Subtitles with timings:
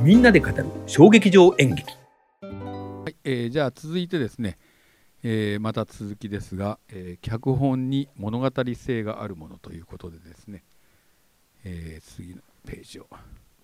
[0.00, 1.92] みんなで語る小劇場演劇。
[2.40, 4.56] はいえー、じゃあ続いてですね、
[5.24, 10.62] えー、また続きですが、えー、脚本に物語性があるものということでですね、
[11.64, 13.08] えー、次のページを、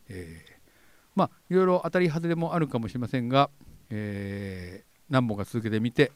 [0.09, 0.53] えー、
[1.15, 3.49] まあいろいろ当たり外れもあるかもしれませんが、
[3.91, 6.11] えー、何本か続けてみて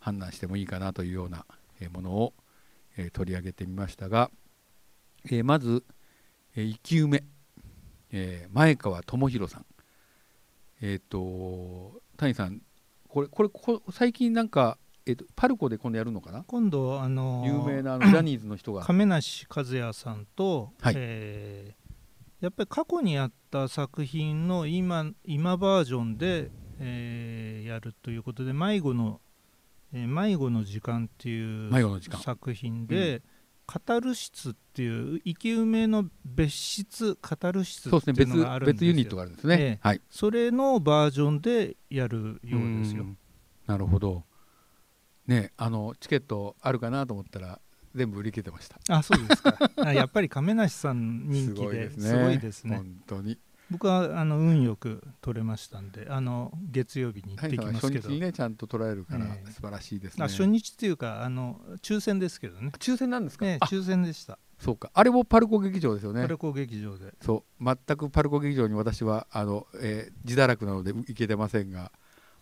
[0.00, 1.44] 判断してもいいかなというような
[1.92, 2.32] ものを、
[2.96, 4.30] えー、取り上げてみましたが、
[5.26, 5.84] えー、まず、
[6.56, 7.24] えー、生き埋め、
[8.12, 9.66] えー、前川智弘さん。
[10.82, 12.60] えっ、ー、と谷さん
[13.08, 16.44] これこれこ最近なんか、えーと、パルコで今度やるのかな？
[16.46, 18.82] 今度あのー、有名なあの ジャニーズの人が。
[18.82, 26.50] 亀梨和也さんと、はい、えー、やっぱり過去にやった作品の今今バージョンで、
[26.80, 29.20] えー、やるということで迷子の、
[29.92, 31.70] えー、迷子の時間っていう
[32.22, 33.22] 作品で、
[33.72, 43.06] カタルシツっていう生き埋めの別室カタルシツっていうのがあるんですよ、ね、別ユニットがあるんですね、えはい、それのバージョンでやるようですよ。
[43.66, 44.24] なるほど。
[45.26, 47.60] ねあのチケットあるかなと思ったら
[47.94, 48.78] 全部売り切れてました。
[48.94, 49.56] あそうですか。
[49.90, 52.76] やっぱり亀梨さん人気で すごいですね。
[52.76, 53.38] 本当に
[53.72, 62.70] 僕はあの運よく取れましたんであの月曜日に行ってきますけど、初日にねちゃんと取られるから素晴らしいですね、初日っていうかあの抽選ですけどね。
[62.78, 64.38] 抽選なんですか、ね、抽選でした。
[64.58, 64.90] そうか。
[64.94, 66.22] あれもパルコ劇場ですよね。
[66.22, 67.12] パルコ劇場で。
[67.20, 67.64] そう。
[67.64, 71.90] 全くパルコ劇場に私はあの、えー、自堕落なので行けてませんが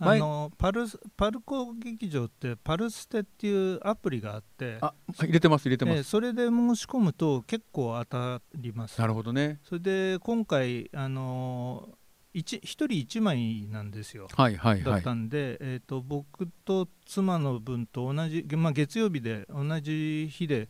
[0.03, 8.99] あのパルパルコ劇場ってパルステっていうアプリがあってあ入れてます入れてます、えー、それで申し込むと結構当たります。
[8.99, 9.61] なるほどね。
[9.63, 11.91] それで今回あの
[12.35, 20.69] 1, 1人1枚なんですよ、はいはいはい、だったんで、えーと、僕と妻の分と同じ、まあ、月曜日で同じ日で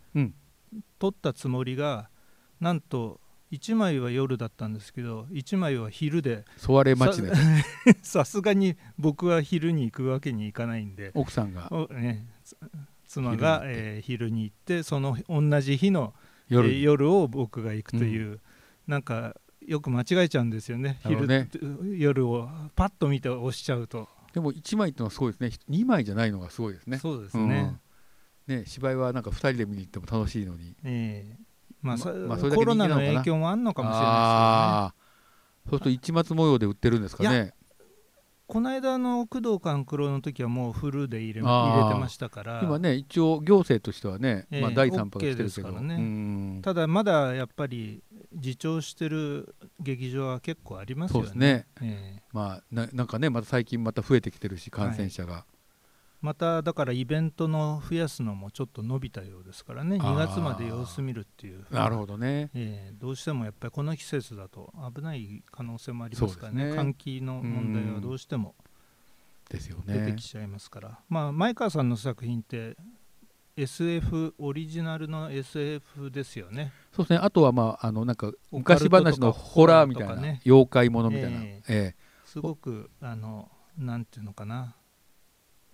[0.98, 2.08] 取ったつもりが、
[2.60, 3.20] うん、なんと
[3.52, 6.44] 1枚は夜だったんですけど1枚は昼で。
[6.56, 7.32] ソワレ待ちで
[8.02, 11.10] さすがに僕は昼に行くわけにいかないんで。
[11.14, 12.26] 奥さんが、ね、
[13.06, 16.14] 妻が昼に,、えー、昼に行ってその同じ日の
[16.48, 18.41] 夜,、えー、夜を僕が行くという、うん、
[18.86, 19.34] なんか
[19.66, 21.00] よく間違えちゃうんですよね。
[21.04, 21.48] 昼ね
[21.96, 24.08] 夜をパッと見て押しちゃうと。
[24.32, 25.50] でも1枚ってのはすごいですね。
[25.69, 26.98] 2枚じゃないのがすごいですね。
[26.98, 27.76] そうですね、
[28.48, 31.50] うん、ね芝居はなんか2人で見に行っても楽しいのに、えー
[31.82, 35.10] まあ、まあ、コロナの影響もあるのかもしれないですけどね
[35.70, 37.54] そうすると一末模様で売ってるんですかね。
[38.46, 42.60] この間の工藤官九郎の時はもうフルで入れ入れてましたから。
[42.64, 48.02] 今ね一応行政としてはね、えー、まあ、第3波が来てるけど、ね、ただまだやっぱり
[48.32, 51.26] 自重してる劇場は結構ありますよね。
[51.28, 53.06] そうですね、えー、まあななん。
[53.06, 55.42] かねまた最近また増えてきてるし感染者が、はい
[56.20, 59.97] まただからイベントの増やすのもちょっと伸びたようですからね。
[59.97, 61.64] 2月まで様子見るっていう。
[61.70, 68.54] なるほどね、えー、どうしてもやっぱりこの季節だと危ない可能性もありますからね、ね、換気の問題はどうしても
[69.48, 69.94] ですよね。
[69.94, 72.76] 出てきちゃいますから、まあ、前川さんの作品って
[73.56, 76.72] SF オリジナルの SF ですよね。
[76.92, 77.19] そうですね。
[77.22, 84.76] あとはまああのなんか昔話のホラーみたいな、ね、妖怪ものみたいな、えー、えー、すごくあのなんていうのかな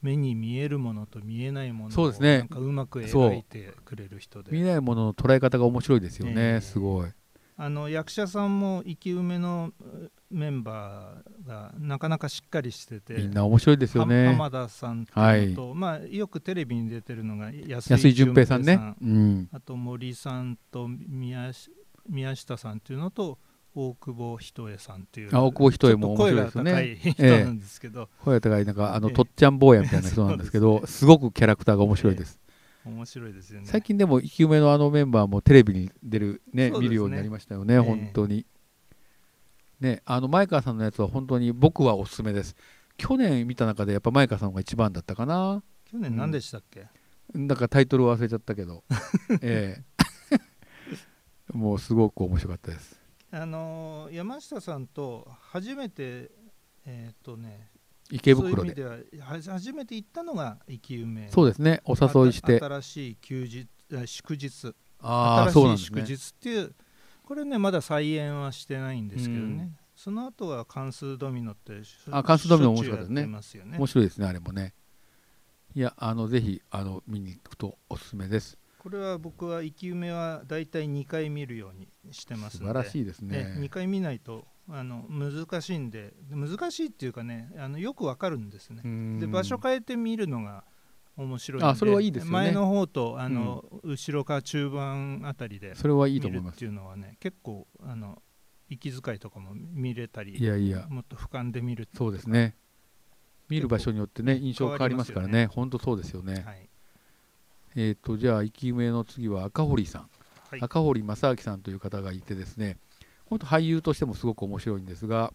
[0.02, 4.52] 目に見えるものと見えないものをなんかうまく描いてくれる人で。
[4.52, 6.56] 見えないものの捉え方が面白いですよね、え。
[6.58, 7.10] ー、すごい。
[7.58, 9.72] あの役者さんも生き埋めの
[10.30, 14.26] メンバーがなかなかしっかりしててみんな面白いですよね。
[14.26, 21.50] 浜田さんと、はい、まあ、よくテレビに出てるのが安井淳平さんね、うん、あと森さんと宮
[22.08, 23.38] 宮下さんっていうのと
[23.78, 25.28] 大久保仁恵さんっていう。
[25.28, 32.40] 大久保仁恵も面白いですよね人なんですけど、声が高いなんかあの、とっちゃん坊やみたいな人なんですけど すごくキャラクターが面白いです、
[32.86, 33.66] 面白いですよね。
[33.66, 36.70] 最近でも生き埋めのあのメンバーもテレビに出るね。
[36.70, 38.46] 見るようになりましたよね、本当に。
[39.78, 42.56] ねあの前川さんのやつは本当に僕はおすすめです。
[42.96, 45.62] 去年見た中でやっぱ前川さんが一番だったかな。
[45.84, 46.86] 去年何でしたっけ、
[47.34, 48.84] うん、だからタイトル忘れちゃったけど。
[49.42, 49.96] ええ。
[51.52, 56.30] もうすごく面白かったですあの山下さんと初めて
[56.84, 57.70] えっ、ー、とね
[58.10, 58.74] 池袋で。
[58.74, 61.28] では初めて行ったのが生き埋め。
[61.30, 61.80] そうですね。
[61.84, 62.60] お誘いして。
[62.60, 63.68] 新しい休日
[64.06, 64.74] 祝日。
[65.00, 66.74] あ新しい祝日っていう、ね、
[67.24, 71.74] これねまだ再演はしてないんですけどね、うん、その後は関数ドミノって
[72.10, 73.76] あ関数ドミノ面白かったですね。
[73.78, 74.74] 面白いですねあれもね。
[75.74, 82.72] いやあのぜひあの見に行くとおすすめですこれは僕は生き埋めはだいたい2回見るようにしてますので。
[82.72, 83.38] 素晴らしいですね。
[83.38, 89.18] ね2回見ないとあの難しいんで難しいっていうかねあのよくわかるんですね。
[89.18, 90.62] で場所変えて見るのが
[91.16, 96.54] 面白いあそれはいいです、ね、前の方とあの、うん、後ろか中盤あたりでそれはいいと思います。
[96.54, 98.22] っていうのはね結構あの
[98.68, 100.86] 息遣いとかも見れたりいやいや。
[100.88, 102.54] もっと俯瞰で見るそうですね。
[103.48, 105.46] 見る場所によってね印象変わりますからね。
[105.46, 106.68] 本当そうですよね、はい
[107.76, 110.08] えっ、とじゃあ生き埋めの次は赤堀さん、
[110.50, 110.60] はい。
[110.62, 112.78] 赤堀正明さんという方がいてですね
[113.26, 115.32] 本当俳優としてもすごく面白いんですが、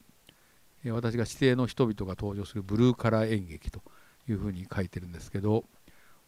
[0.83, 3.81] えー私が指定の人々が登場するブルーカラー演劇と
[4.27, 5.65] いうふうに書いてるんですけど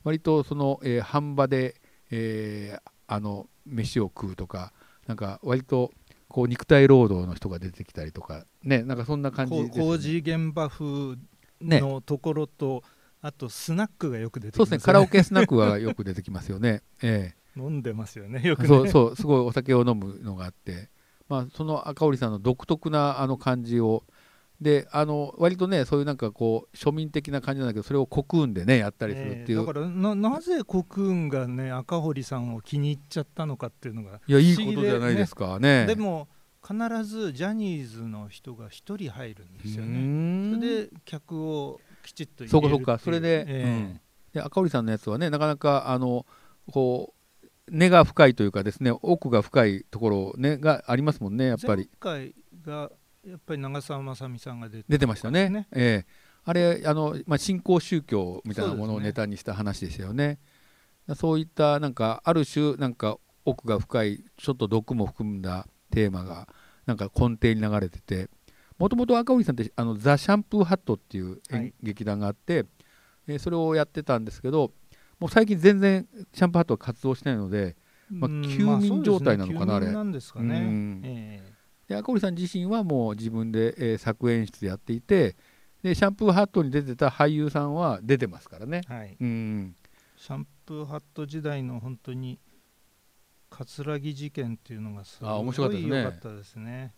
[0.03, 1.75] 割とその、えー飯場で、
[2.11, 4.71] えーあの飯を食うとか
[5.07, 5.91] なんか割と
[6.29, 11.17] こう肉体労働の人が出てきたりとかねなんかそんな感じです、ね、工事現場風
[11.61, 12.83] ねのところと、
[13.23, 14.85] あとスナックがよく出てきそうますですね。
[14.85, 16.83] カラオケスナックがよく出てきますよね。
[17.01, 17.59] ええ。
[17.59, 18.67] 飲んでますよねよくね。
[18.67, 20.89] そうそうすごいお酒を飲むのがあって、
[21.29, 24.03] まあ、その赤堀さんの独特なあの感じを。
[24.61, 35.59] であの割とねそういうなんかこう庶民的な感じなんだけどそれをコクーンでねやったりするっていう、ええだからななぜコクーンがね赤堀さんを気に入っちゃったのかっていうのがいやいいことじゃないですか。
[35.59, 35.85] ね。
[35.85, 36.29] でも
[36.65, 42.97] 必ずジャニーズの人が一人入るんですようねそれで客をきちっとそうかそうか。
[42.99, 43.99] それで,、えうん、
[44.33, 46.25] で赤堀さんのやつはねなかなかあの
[46.71, 47.21] こう
[47.71, 51.89] 根が深いというかですね奥が深いところ、ね、がありますもんねやっぱり。
[52.01, 52.91] 前回が
[53.25, 55.49] やっぱり長澤まさみさんが出て出てましたね。
[55.49, 56.33] ねええ。
[56.45, 60.39] あれあの、まあ、新興宗教みたいなものをネタにした話でしたよね。
[61.15, 66.47] そういったなんかある種なんか奥が深いちょっと毒も含んだテーマが
[66.85, 68.29] なんか根底に流れてて
[68.77, 71.41] もともと赤堀さんってあのザ・シャンプーハットっていう
[71.81, 72.65] 劇団があって、
[73.27, 74.73] えーそれをやってたんですけど
[75.19, 77.75] もう最近全然シャンプーハットは活動してないので
[78.09, 79.85] まあうん休眠状態なのかなまあね。
[79.85, 80.55] 休眠なんですかね。
[80.57, 81.01] うん。
[81.05, 81.41] え
[81.87, 85.35] で赤堀さん自身はもう自分で、えー作演出やっていて
[85.81, 88.81] でシャンプーハットに出てた俳優さんは出てますからね。
[88.89, 89.17] えはい。
[89.19, 89.75] うん。
[90.17, 92.39] シャンプーハット時代の本当に
[93.49, 95.27] 葛城事件っていうのがすご
[95.71, 96.93] い良かったですね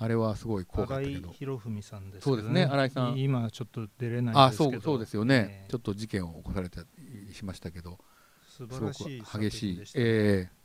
[0.00, 3.18] あれはすごい怖かった新井博文さんですけどそうですね新井さん。
[3.18, 4.70] 今はちょっと出れないあんですけど。
[4.72, 5.70] そうそうですよね、ええ。
[5.70, 7.98] ちょっと事件を起こされたりしましたけど。
[8.46, 9.40] 素すごく晴らしい。
[9.40, 9.84] 激しいね。
[9.94, 10.58] ええ。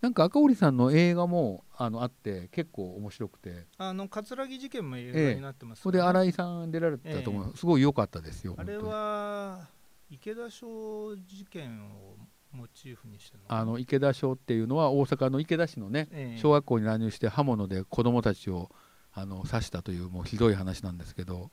[0.00, 3.66] なんか赤堀さんの映画もあのあって結構面白くて。
[3.78, 9.68] あの葛城事件も映画になってますそれで新井さん出られてたと思う、えすごい良かったですよあれは
[10.10, 12.16] 池田小事件を
[12.54, 16.40] モチーフにしてあの池田小っていうのは大阪の池田市のねええ。
[16.40, 18.70] 小学校に乱入して刃物で子供たちを
[19.12, 21.50] あの刺したというもうひどい話なんですけど、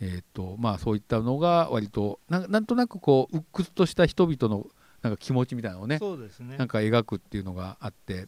[0.00, 4.66] えーっとまあ、そういったのが割とななんとなくこう鬱屈とした人々の
[5.02, 6.56] なんか気持ちみたいなのをねそうですね。
[6.56, 8.26] なんか描くっていうのがあって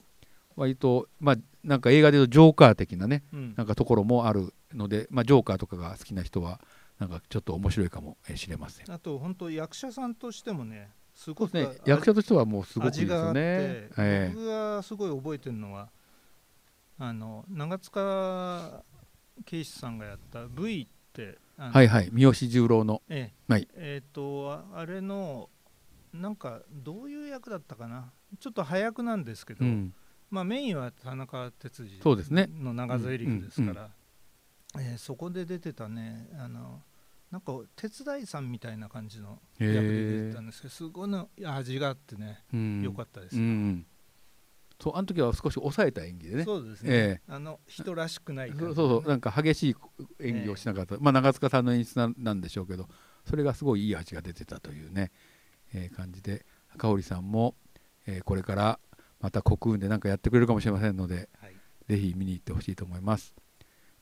[0.57, 3.55] 割と、まあ、なんか映画でいうとジョーカー的なねうん。
[3.57, 6.61] なんかところもあるので、まあ、ジョーカーとかが好きな人は
[6.99, 8.91] なんかちょっと面白いかもしれません。
[8.91, 13.41] あと本当役者さんとしてもねすごくね、役者としてはもうすごくいいですよね。
[13.41, 14.33] ええ。
[14.35, 15.89] 僕がすごい覚えてるのは
[16.99, 18.85] あの長塚
[19.47, 23.53] 圭史さんがやった V ってはいはい、三好十郎の、ええ。
[23.53, 23.67] はい。
[23.77, 25.49] えっ、とああれの
[26.13, 28.13] なんかどういう役だったかな。
[28.39, 29.95] ちょっと早くなんですけど、うん。
[30.31, 32.51] まあ、メインは田中哲司そうですね。
[32.53, 33.91] の長ゼリフですから、
[34.79, 36.83] えーそこで出てたねあの
[37.31, 42.83] なんか手伝いさんみたいな感じの役で出てたんですけどすごいの味があってねうん。
[42.83, 43.87] 良かったですうよ、ん、
[44.81, 46.45] そうあの時は少し抑えた演技でね。
[46.45, 48.57] そうですね、えあの人らしくないね。
[48.59, 49.77] そうそうなんか激しい
[50.21, 52.89] 演技をしなかった、まあ長塚さんの演出ななんでしょうけど
[53.29, 55.11] それがすごいいい味が出てたというね、
[55.75, 57.55] えー感じで赤堀さんも、
[58.07, 58.79] えーこれから
[59.21, 61.57] また国運で何かやってくれるかもしれませんのではい。
[61.89, 63.35] ぜひ見に行ってほしいと思います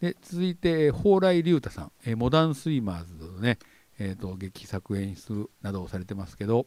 [0.05, 3.59] で続いてえー蓬莱竜太さん、えーモダンスイマーズのね、
[3.99, 6.67] えー、と劇作演出などをされてますけど、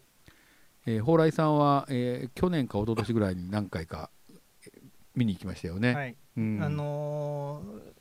[0.88, 4.10] えー蓬莱さんは、えー去年か一昨年ぐらいに何回か
[4.65, 4.82] えー
[5.13, 6.15] 見に行きましたよね、はい。
[6.38, 6.63] うん。
[6.63, 7.98] あのー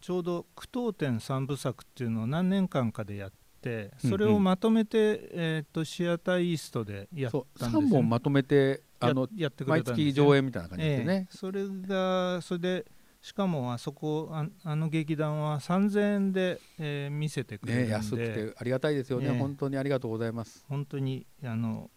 [0.00, 10.12] ちょうど句読点三部作っていうのを何年間かでやってそれをまとめて、えー、とシアターイーストでやったんですよ、3本まとめてあのややってく毎れたんですよ。
[10.12, 11.28] 月上映みたいな感じでね。
[11.30, 12.86] え、それがそれで
[13.22, 20.64] しかもあそこああの劇団は3000円で、えー見せてくれるんで、ね安くてありがたいですよね、ええ本当にありがとうございます。
[20.68, 21.90] 本当にあの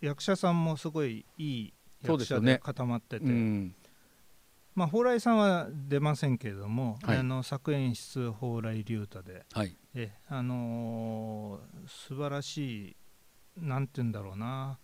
[0.00, 3.74] 役者さんもすごいいい役者で固まってて、うん。
[4.74, 7.18] まあ蓬莱さんは出ませんけれども、はい。
[7.18, 9.76] あの作演出蓬莱竜太で、はい。
[9.94, 12.96] えあのー素晴らしい
[13.58, 14.78] なんて言うんだろうな。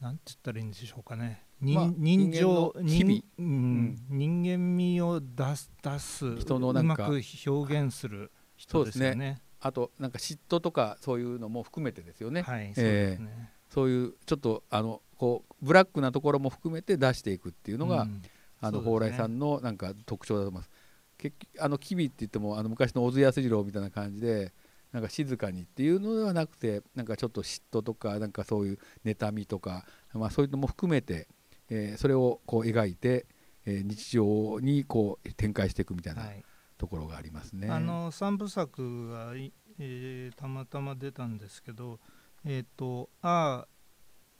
[0.00, 1.42] なんて言ったらいいんでしょうかね。
[1.44, 3.14] 人,、まあ人情人間の日々。
[3.14, 3.96] 人,、うん。
[4.08, 9.42] 人間味を出す出す人のなんかうまく表現する人ですよね。
[9.60, 18.22] あとなんか嫉妬とかそういうのも含めてですよね、はいそうですね、そういうちょっとあのこうブラックなところも含めて出していくっていうのが、うん。
[18.60, 18.84] あのね。
[18.84, 20.70] 蓬莱さんのなんか特徴だと思います。
[21.18, 24.52] 結局あの吉備って言ってもあの昔の小津安二郎みたいな感じで
[24.92, 31.28] なんか静かにっていうのではなくてなんかちょっと嫉妬とかなんかそういう妬みとか、まあ、そういうのも含めて、
[31.70, 33.26] えーそれをこう描いて、
[33.64, 36.44] えー日常にこう展開していくみたいなはい。
[36.78, 37.68] ところがありますね。
[37.68, 42.00] あの3部作がい、えーたまたま出たんですけど
[42.44, 43.66] 「えっ、とあ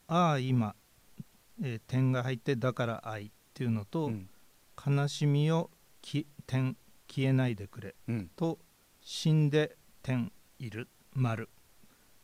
[0.08, 0.74] あああ今、
[1.62, 4.28] えー点が入ってだから愛」っていうのと「うん。
[4.86, 5.70] 悲しみを
[6.00, 8.58] き点消えないでくれうん」と
[9.02, 11.50] 「死んで点いる丸」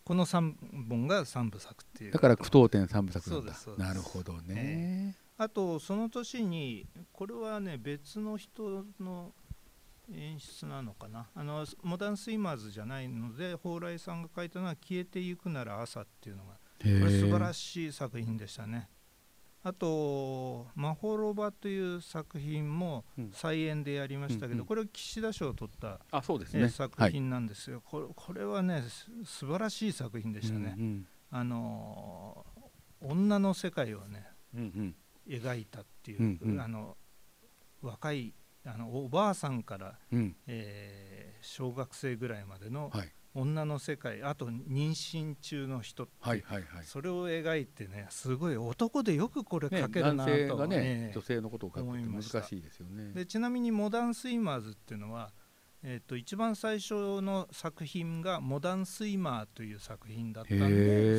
[0.04, 3.54] この3本が3部作っていうだから句読点三部作なんだ。
[3.76, 4.85] なるほどね、
[5.38, 9.32] あとその年にこれはね別の人の
[10.12, 11.26] 演出なのかな。
[11.34, 18.88] あのモダンスイマーズじゃないので蓬莱さんが書いたのは「消えてゆくなら朝」っていうのがこへれ素晴えらしい作品でしたね。
[19.62, 23.30] あと「まほろば」という作品もうん。
[23.32, 24.66] 再演でやりましたけど、うんうん。
[24.66, 31.06] これは岸田賞を取った、あそうですえーね作品なんですよ、これこれはねす素晴らしい作品でしたね、うん。
[31.30, 32.66] あのー
[33.00, 34.96] 女の世界をねうんうん
[35.28, 36.96] 描いたっていう、うんうんあの
[37.82, 53.12] 若いあのおばあさんから、うんうんえー小学生ぐらいまでのはい女の世界あと妊娠中の人、はいはいはいそれを描いてねすごい男でよくこれね書けるなと、男性がね、ええ女性のことを書くって難しいですよね。
[53.12, 55.34] でちなみに「モダンスイマーズ」っていうのは、
[55.82, 60.66] えー、と一番最初の作品が「モダンスイマー」という作品だったんへで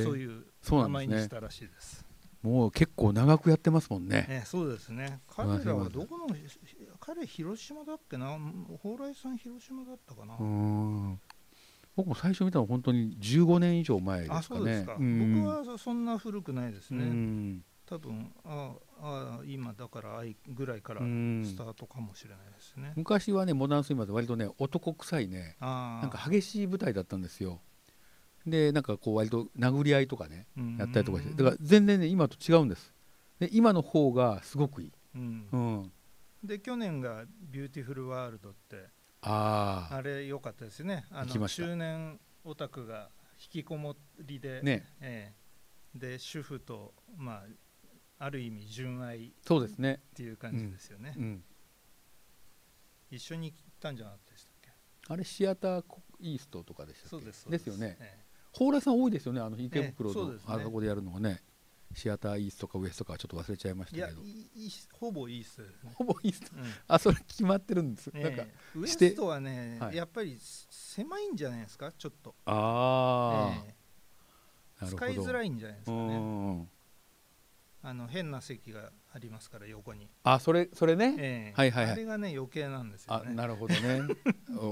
[0.01, 0.89] ーそういう名。
[0.89, 2.06] 前にしたらしいです。
[2.41, 4.25] もう結構長くやってますもんね。
[4.29, 5.19] ね、そうですね。
[5.27, 6.27] 彼らはどこの
[6.99, 8.37] 彼広島だっけな？
[8.81, 10.37] 蓬莱さん広島だったかな？
[11.95, 14.39] 僕も最初見たのは本当に15年以上前ですかね。
[14.39, 15.41] あそうですか、ん。
[15.41, 17.63] 僕はそそんな古くないですうね、ん。
[17.87, 21.43] 多分ああ今だから愛ぐらいからうん。
[21.43, 25.57] スタートかもしれないですね、昔はねモダンスイマーズ割とね男臭いね。
[25.59, 27.61] ああなんか激しい舞台だったんですよ。
[28.47, 30.47] でなんかこう割と殴り合いとかね
[30.79, 32.93] やったりとかしてだから全然ね今と違うんです。
[33.39, 34.91] で今の方がすごくいい。
[35.15, 35.47] うん。
[35.51, 35.91] うん。
[36.43, 38.85] で去年が「ビューティフルワールド」って
[39.21, 41.05] ああれ良かったですね。
[41.11, 44.87] あの中年オタクが引きこもりで、あね。
[45.01, 45.33] え
[45.95, 45.99] え。
[45.99, 47.43] で主婦とま
[48.19, 49.99] あある意味純愛っそうですね。
[50.15, 51.43] ていう感じですよね、うん。
[53.11, 54.71] 一緒に行ったんじゃなかったでしたっけ？
[55.09, 55.83] あれシアター
[56.19, 57.09] イーストとかでしたっけ？
[57.09, 57.67] そうですそうです。
[57.67, 57.97] よね。
[57.99, 60.39] え蓬莱さん多いですよねあの池袋のね。
[60.45, 61.41] あそこでやるのがね。
[61.95, 64.21] シアターイーストかウエストかはちょっと忘れちゃいましたけど。
[64.21, 65.61] いいいほぼいいっす。
[65.61, 66.63] よね、ほぼイーストうん。
[66.87, 69.95] あそれ決まってるんです、えなんかえウエストはね、はい。
[69.95, 70.37] やっぱり
[70.69, 73.73] 狭いんじゃないですかちょっと、あえ
[74.79, 76.17] あ、使いづらいんじゃないですうかね。
[76.17, 76.69] ん
[77.83, 81.59] あの変な席がありますから横に、あそれそれね、ええ。
[81.59, 81.93] はいはいはい。
[81.93, 84.01] あれがね余計なんですよあねなるほどね。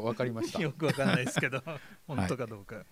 [0.03, 0.60] わかりました。
[0.62, 1.63] よくわかんないですけど。
[2.08, 2.84] 本当かどうか、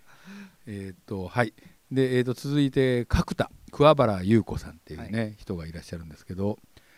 [0.66, 1.54] えっ、とはい。
[1.92, 6.58] で、えー、と続いて角田桑原優子さんっていうね、人がいらっしゃるんですけど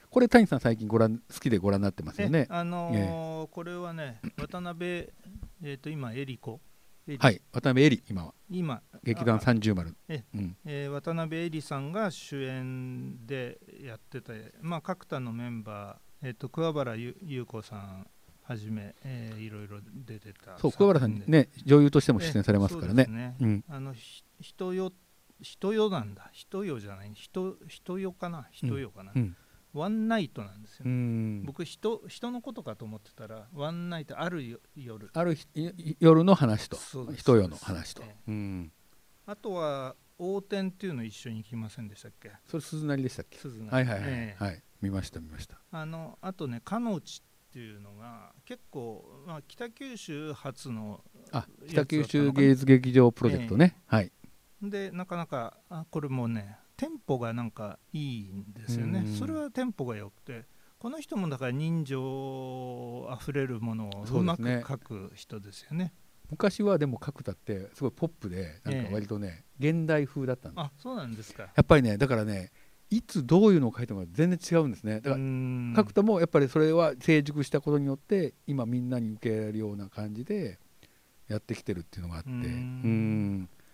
[0.10, 2.48] これ谷さん最近ご覧好きでご覧になってますよね？
[2.50, 5.10] あのーこれはね渡辺
[5.64, 6.62] えっ、と今エリコ
[7.20, 7.40] はい。
[7.52, 8.34] 渡辺恵里今は。
[8.50, 8.82] 今。
[9.04, 9.96] 劇団あ三十丸。
[10.08, 10.58] えうん。
[10.66, 18.08] えー渡辺恵里さんが主演でやってて、まあ、角田のメンバー、えー、と桑原ゆ優子さん
[18.48, 23.06] はじめ、えーいろいろ出てたそう桑原さんね女優としても出演されますからね。
[23.06, 23.36] ね。
[23.40, 23.64] うん。
[23.68, 24.92] あのひ人よ
[25.42, 26.30] 人よなんだ。
[26.32, 27.12] 人よじゃない。
[27.14, 28.48] 人人よかな。
[28.52, 29.36] 人よかな、うん。
[29.74, 31.44] ワンナイトなんですよ、うん。
[31.44, 35.10] 僕人人のことかと思ってたらワンナイトあるよ夜。
[35.14, 35.36] ある
[36.00, 36.78] 夜の話と。
[37.16, 38.04] 人夜の話と。
[39.26, 42.32] あとは横転っていうの一緒に行きませんでしたっけ？
[42.48, 43.38] それ鈴なりでしたっけ？
[43.38, 44.10] 鈴がはいはいはい。
[44.10, 44.44] ええ。
[44.44, 44.64] はい。
[44.82, 45.60] 見ました見ました。
[45.72, 51.00] あのあとね、かのちっていうのが結構、まあ、北九州初の
[51.32, 53.78] あ北九州芸術劇場プロジェクトね。
[53.88, 54.12] はい。
[54.62, 59.04] でなかなかあこれもねテンポがなんかいいんですよね。
[59.06, 59.16] うん。
[59.16, 60.44] それはテンポが良くて
[60.80, 65.94] この人もだから人情あふれるものをうますく書く人ですよね。
[66.30, 70.62] 昔はでも角田ってすごいポップでなんか割とね現代風だったんです。
[70.62, 71.44] あそうなんですか。
[71.44, 72.52] やっぱりねだからね
[72.90, 75.02] いつどういうのを書いても全然違うんですね。
[75.02, 80.60] だからら角田もやっぱりそれは成熟したことによって今みんなに受けられるような感じで
[81.28, 82.30] やってきてるっていうのがあって。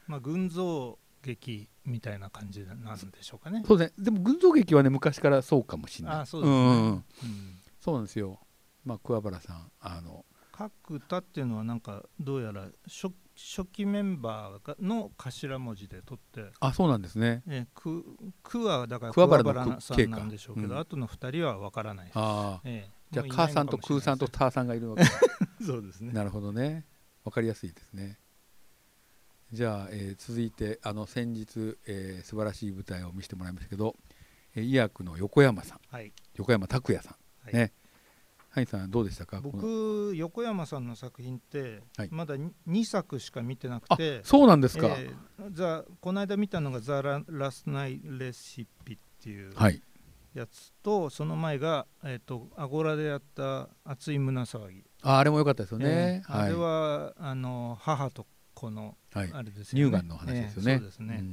[0.07, 3.63] まあ、群像劇みたいな感じなんでしょうかね。
[3.65, 4.03] そうですね。
[4.05, 6.19] でも群像劇はね昔からそうかもしれない。
[6.21, 6.73] あそうですね、んうん。
[6.73, 7.03] うん。
[7.79, 8.39] そうなんですよ。
[8.85, 16.51] まあ桑原さんあの角田っていうのはなんかどうやら初初期メンバーがの頭文字で取って。
[16.59, 17.41] あそうなんですね。
[17.47, 18.05] えく
[18.43, 20.79] くはだから桑原さくんなんでしょうけど、うん。
[20.79, 22.61] 後の2人は分からないああ。
[22.63, 22.91] ええ。
[23.11, 25.03] じゃあ母さんと空さんとターさんがいるわけ
[25.65, 26.13] そうですね。
[26.13, 26.85] なるほどね。
[27.23, 28.19] わかりやすいですね。
[29.51, 33.95] じゃあ、えー続いてあの先日、えー素晴らしい舞台を見せてもらいましたけど、
[34.55, 35.79] えー、医薬の横山さん。
[35.89, 37.15] はい、横山拓也さん。
[37.45, 37.53] はい。
[37.53, 37.73] ね
[38.53, 39.39] はいさんどうでしたか？
[39.41, 42.09] 僕横山さんの作品って、はい。
[42.11, 49.81] まだ2作しか見てなくあてそうなんですか、えーザこの間見たのが「ザ・ララスナイ・レシピ」っていうはい。
[50.33, 59.85] やつと、その前が、えー、とアゴラでやった「熱い胸騒ぎ」ああれも良かったですよね、えーあれはあの母と子のはい、あれですよね。
[59.89, 61.23] 乳がんの話ですよね、えーそうですね、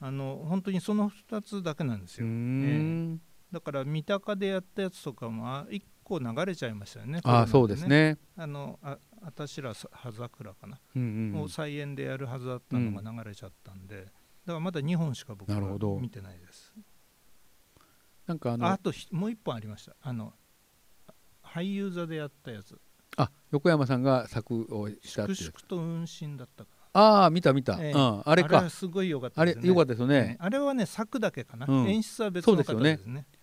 [0.00, 2.82] あの本当にその2つだけなんですうん、うよ、ー
[3.14, 3.20] ん
[3.52, 8.18] だから三鷹でやったやつとかもあ1個流れちゃいましたよねああそうですね。
[8.36, 15.60] あのああたしらさ葉桜かな、うんうんを再演でやるはずだったのが流れちゃったんで、だからまだ2本しか僕は
[16.00, 16.74] 見てないです。
[18.26, 19.96] なんかあのああとひもう1本ありました。
[20.02, 20.34] あの
[21.42, 22.78] 俳優座でやったやつ。
[23.16, 27.92] あ横山さんが作をしたって粛々と運針だったかああ見た見た、ええ。
[27.92, 29.68] うん、あれなあれすごい良かったあれですね。
[29.68, 31.88] よかったですよね、あれはね作だけかな、うん。
[31.88, 33.26] 演出は別の方ですね。
[33.32, 33.33] で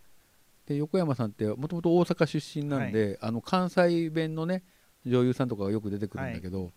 [0.68, 4.64] 横山さんってもともと大阪出身なんで、あの関西弁のね
[5.06, 6.72] 女優さんとかがよく出てくるんだけど、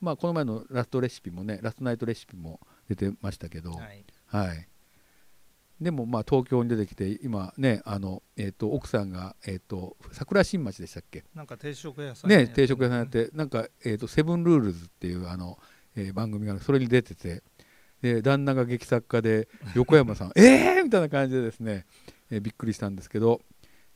[0.00, 4.04] まあこの前のラストレシピもねラストナイトレシピも出てましたけど、はい。
[4.26, 4.68] はい、
[5.80, 11.24] でもまあ東京に出てきて今ねあの、えー、と奥さんが、えー、と桜新町でしたっけ？
[11.34, 12.46] なんか定食屋さんね。
[12.48, 15.58] 定食屋さんやってなんか、えー、とセブンルールズっていうあの、
[15.96, 17.42] えー番組がそれに出てて
[18.00, 20.84] で旦那が劇作家で横山さん えー！
[20.84, 21.84] みたいな感じでですね、
[22.30, 23.40] えーびっくりしたんですけど、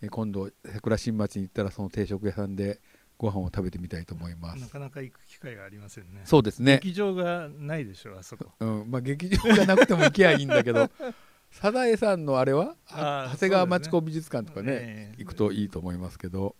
[0.02, 2.80] えー今度桜新町に行ったらその定食屋さんで
[3.16, 4.60] ご飯を食べてみたいと思います。
[4.60, 6.22] なかなか行く機会がありませんね。
[6.24, 8.46] そうですね、劇場がないでしょあそこ。
[8.60, 10.90] うんまあ、劇場がなくても行きゃいいんだけど
[11.52, 12.74] サザエさんのあれは？
[12.88, 16.56] 長谷川町子美術館とかねええ行くといいと思いますけど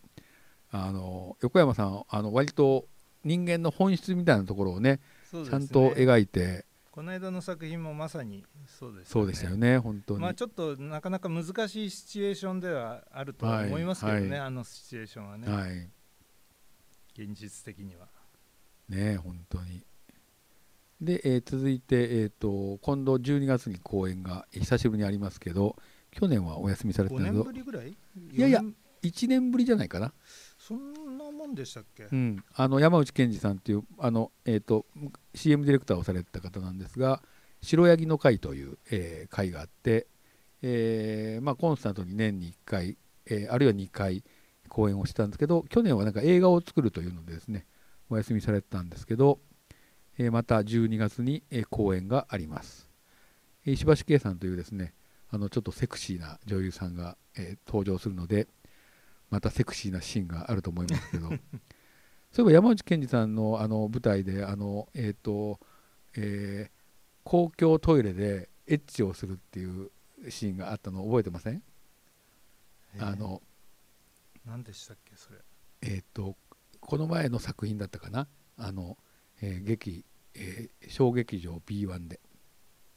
[0.70, 2.86] あの横山さんあの割と
[3.24, 5.00] 人間の本質みたいなところをね
[5.32, 5.44] ね。
[5.48, 14.30] ちゃんと描いてこの間の作品もまさにそうですそうでしたよね本当に、まあちょっとなかなか難しいシチュエーションではあるとは思いますけどね、はい。
[14.30, 15.90] はいあのシチュエーションはね、はい。
[17.20, 18.06] 現実的には。
[18.88, 19.84] ね本当に。
[21.00, 25.74] で、えー続いて、えー、と今度12月に公演が久しぶりにありますけど
[26.12, 27.38] 去年はお休みされて5たけど。
[27.38, 27.88] 年ぶりぐらい？
[27.90, 27.96] い
[28.40, 30.12] やいや四年1年ぶりじゃないかな。
[30.58, 31.00] そんな
[31.34, 34.86] もんでしたっけ、うん、あの山内健二さんっていうあの、えー、と
[35.34, 37.22] CM ディレクターをされてた方なんですが
[37.60, 40.06] 「白ヤギの会」という、えー会があって、
[40.62, 44.24] えーまあ、コンスタントに年に1回、えーあるいは2回
[44.68, 47.66] 公演をしたんですけど去年はなんか映画を作るというのでですね
[48.08, 49.40] お休みされてたんですけど、
[50.18, 52.88] えーまた12月に、えー公演があります、
[53.64, 54.94] 石橋圭さんというですね
[55.30, 58.46] あのちょっとセクシーな女優さんが、えー登場するので
[59.34, 61.28] またセクシーなシーンがあると思いますけど。
[62.30, 65.58] そういえば山内健二さんのあの舞台であの、えーと
[66.16, 66.74] えー
[67.24, 69.90] 公共トイレでエッチをするっていう
[70.28, 71.62] シーンがあったの覚えてません、
[72.94, 73.06] えー。
[73.06, 73.42] あの
[74.44, 75.38] 何でしたっけそれ。
[75.80, 76.36] えー、と
[76.80, 78.28] この前の作品だったかな？
[78.56, 78.96] あの、
[79.40, 82.20] えー劇、えー小劇場 B1 で。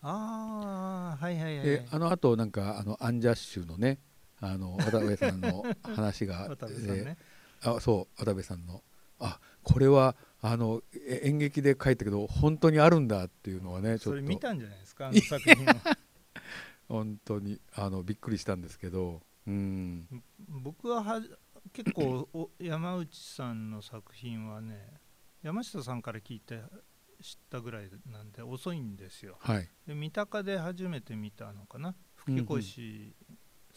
[0.02, 3.97] ああはいはいはい、であのあとなんかあのアンジャッシュのね
[4.39, 7.17] あの渡辺さんの話が 渡部さんね、
[7.62, 8.84] あそう渡部さんの。
[9.19, 15.97] あこれはあのえ演劇で書いたけど本当にあるんだっていうのはねちょそれっと見たんじゃないですか あの作品は
[16.88, 19.21] 本当にあのびっくりしたんですけど。
[19.47, 20.23] うん。
[20.50, 21.21] 僕はは
[21.73, 25.02] 結構お 山内さんの作品はね
[25.41, 26.62] 山下さんから聞いて
[27.21, 29.38] 知ったぐらいなんで遅いんですよ。
[29.39, 29.69] はい。
[29.88, 31.95] で三鷹で初めて見たのかな。
[32.15, 33.15] 吹越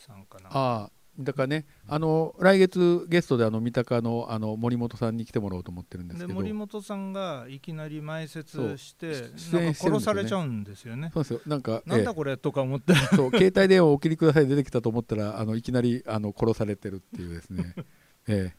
[0.00, 6.34] さんかな、ああだからねあの来月ゲストであの三鷹のあの森本さんに来てもらおうと思ってるんですでけど。
[6.34, 9.12] 森本さんがいきなり前説して
[9.52, 11.10] なんか殺されちゃうんですよね。
[11.12, 11.40] そうですよ。
[11.46, 12.92] なんかなんだえこれとか思って。
[12.92, 17.74] えそう携帯電話をお切りください出てきたと思ったらあのいきなりあの殺されてるっていうですね。
[18.28, 18.56] ええ。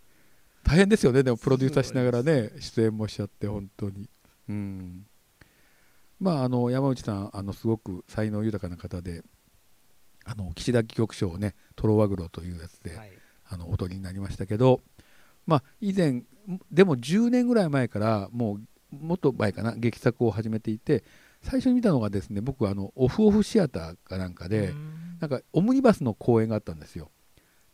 [0.64, 1.24] 大変ですよね。
[1.24, 4.10] でもプロデューサーしながらね出演もしちゃって本当に。
[4.50, 5.08] うん。
[6.20, 9.24] まああの山内さんあのすごく才能豊かな方で
[10.26, 13.12] あの岸田曲賞をね「トロワグロ」というやつで、はい。
[13.54, 14.80] あのお取りになりましたけど、
[15.46, 16.24] まあ、以前
[16.72, 18.60] でも10年ぐらい前からも
[18.94, 21.04] うもっと前かな劇作を始めていて
[21.42, 25.18] 最初に見たのがですね僕はあのオフオフシアターかなんかで、うん。
[25.20, 27.12] なんかオムニバスの公演があったんですよ。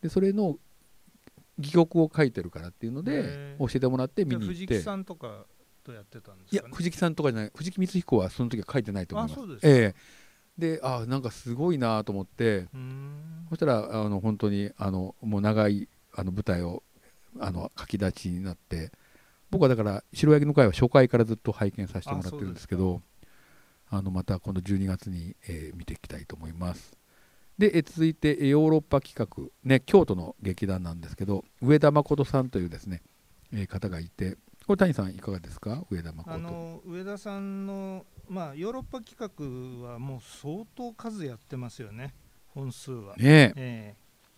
[0.02, 0.58] でそれの
[1.58, 5.46] 戯曲を書いてるからっていうので教えてもらって見に行っ藤木てさんとか
[5.82, 6.74] とやってたんでいやすかね？
[6.76, 9.38] 藤木さんとかじゃない藤木光彦はその時は書いてないと思います。
[9.38, 9.68] あそうですか。
[9.68, 9.94] ええ
[10.58, 12.66] であなんかすごいなと思って
[13.48, 16.82] そしたらあの本当にあのもう長いあの舞台を
[17.38, 18.90] あの書き立ちになって
[19.50, 23.00] 僕はだから白ヤギの会は初回からずっと拝見させてもらってるんですけど
[23.90, 26.92] あのまた今度12月に、えー見ていきたいと思います。
[27.56, 33.00] でえ続いてえヨーロッパ企画、ね、京都の劇団なんですけど上田誠さんというですね、
[33.52, 35.82] えー方がいてこれ谷さんいかがですか？
[35.90, 36.30] 上田誠。
[36.34, 42.14] あの上田さんの、まあ、ヨーロッパ企画はもう相当数やってますよね
[42.48, 43.16] 本数は。
[43.16, 43.52] ねえ。
[43.56, 43.96] え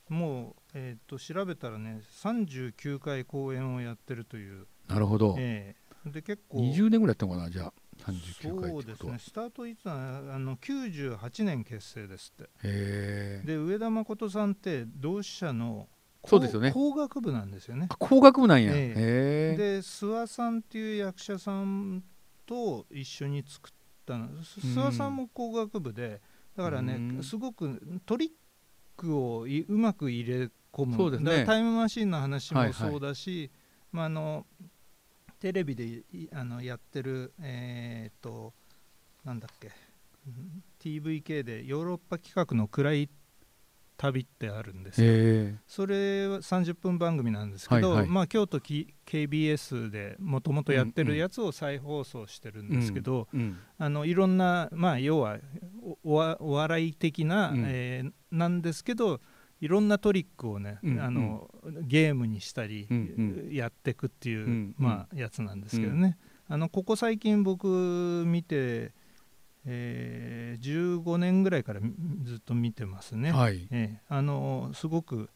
[0.08, 0.12] え。
[0.12, 5.76] もう、えー、と調べたらね39回公演をやってるという、なるほど、え
[6.06, 6.10] え。
[6.10, 6.58] で結構。
[6.58, 7.72] 20年ぐらいやったのかなじゃあ。
[8.06, 9.18] 39回そうですね。
[9.18, 9.94] スタートいつは
[10.34, 12.44] あの98年結成ですって。
[12.44, 13.46] へえ。
[13.46, 15.88] で上田誠さんって同志社の
[16.24, 16.72] そうですよね。
[16.72, 17.86] 工学部なんですよね。
[17.90, 18.74] あ工学部なんや、え。
[18.74, 18.94] へ
[19.54, 19.56] え。
[19.56, 22.02] で諏訪さんっていう役者さん
[22.46, 23.72] と一緒に作っ
[24.10, 24.28] たの。
[24.28, 26.20] 諏訪さんも工学部で
[26.56, 27.22] だからね、うん。
[27.22, 28.30] すごくトリッ
[28.96, 30.96] クをいうまく入れ込む。
[30.96, 31.44] そうですね。
[31.44, 33.50] タイムマシーンの話はいはいもそうだし、
[33.92, 34.46] まあ、あの
[35.38, 38.52] テレビでいあのやってるえーっと
[39.24, 39.70] なんだっけ。
[40.26, 40.62] うん。
[40.80, 43.08] TVK でヨーロッパ企画の暗い
[44.00, 45.10] 旅ってあるんですよ。
[45.10, 45.14] へ
[45.52, 45.54] え。
[45.66, 48.08] それは30分番組なんですけど、はいはい。
[48.08, 55.38] まあ、京都き KBS でもともとやってるやつを再放送してるんですけど、うんあのいろんな、まあ、要は
[56.02, 57.64] お笑い的な、うん。
[57.66, 59.20] えーなんですけど
[59.60, 61.50] いろんなトリックをね、うんあの
[61.82, 66.16] ゲームにしたり、うんやっていくっていう、うんまあ、やつなんですけどね、
[66.48, 68.92] あのここ最近僕見て、
[69.66, 71.92] えー15年ぐらいからみ
[72.24, 73.32] ずっと見てますね。
[73.32, 73.68] はい。
[73.70, 75.30] ええあのすごく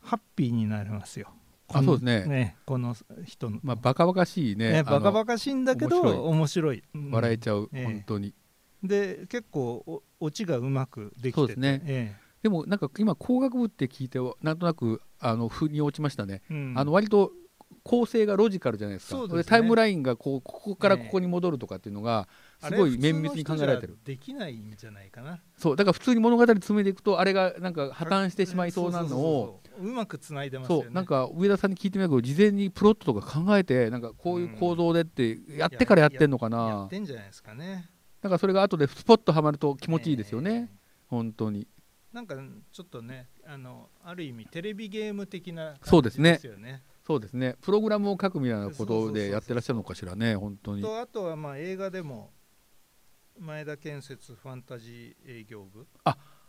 [0.00, 1.28] ハッピーになれますよ。
[1.68, 2.56] あそうですね。
[2.66, 4.72] この人の、まあバカバカしいね。
[4.72, 6.82] ねバカバカしいんだけど面面白い。
[6.94, 7.10] うん。
[7.10, 7.84] 笑えちゃう、ええ。
[7.84, 8.34] 本当に。
[8.82, 11.32] で結構おオチがうまくできてて。
[11.32, 11.82] そうですね。
[11.86, 16.74] えでもなんか今工学部って聞いてなんとなくあの腑に落ちましたね、えうん。
[16.76, 17.32] あの割と
[17.84, 19.16] 構成がロジカルじゃないですか。
[19.16, 19.44] そうですね。
[19.44, 22.28] タイムラインがこうここからここに戻るとかっていうのが
[22.62, 23.98] すごい綿密に考えられてる。
[24.04, 25.40] できないんじゃないかな。
[25.56, 30.84] そうだから普通に物語詰めていくとあれがなんか破綻してしまいそうなのをそうそうそうそううまくつないでますよね。
[30.84, 37.90] そうなんか上田さんに聞いてみたけど事前にプロットとか考えてなんかこういう構造でってやってからやってんのかやなってんじゃないですかね。
[38.22, 40.76] なんかそれが後でスポッとはまると気持ちいいですよね、え
[41.08, 41.66] 本当に。
[41.68, 42.36] えなんか
[42.70, 46.32] ちょっとねあのある意味テレビゲーム的なそうですね。
[46.32, 46.82] 感じですよね。
[47.06, 47.56] そうですね。
[47.62, 50.82] プログラムを書くみたいなことそうそうそうそうでやってらっしゃるのかしらね本当に。
[50.82, 52.30] とあとはまあ映画でも
[53.38, 55.86] 前田建設ファンタジー営業部。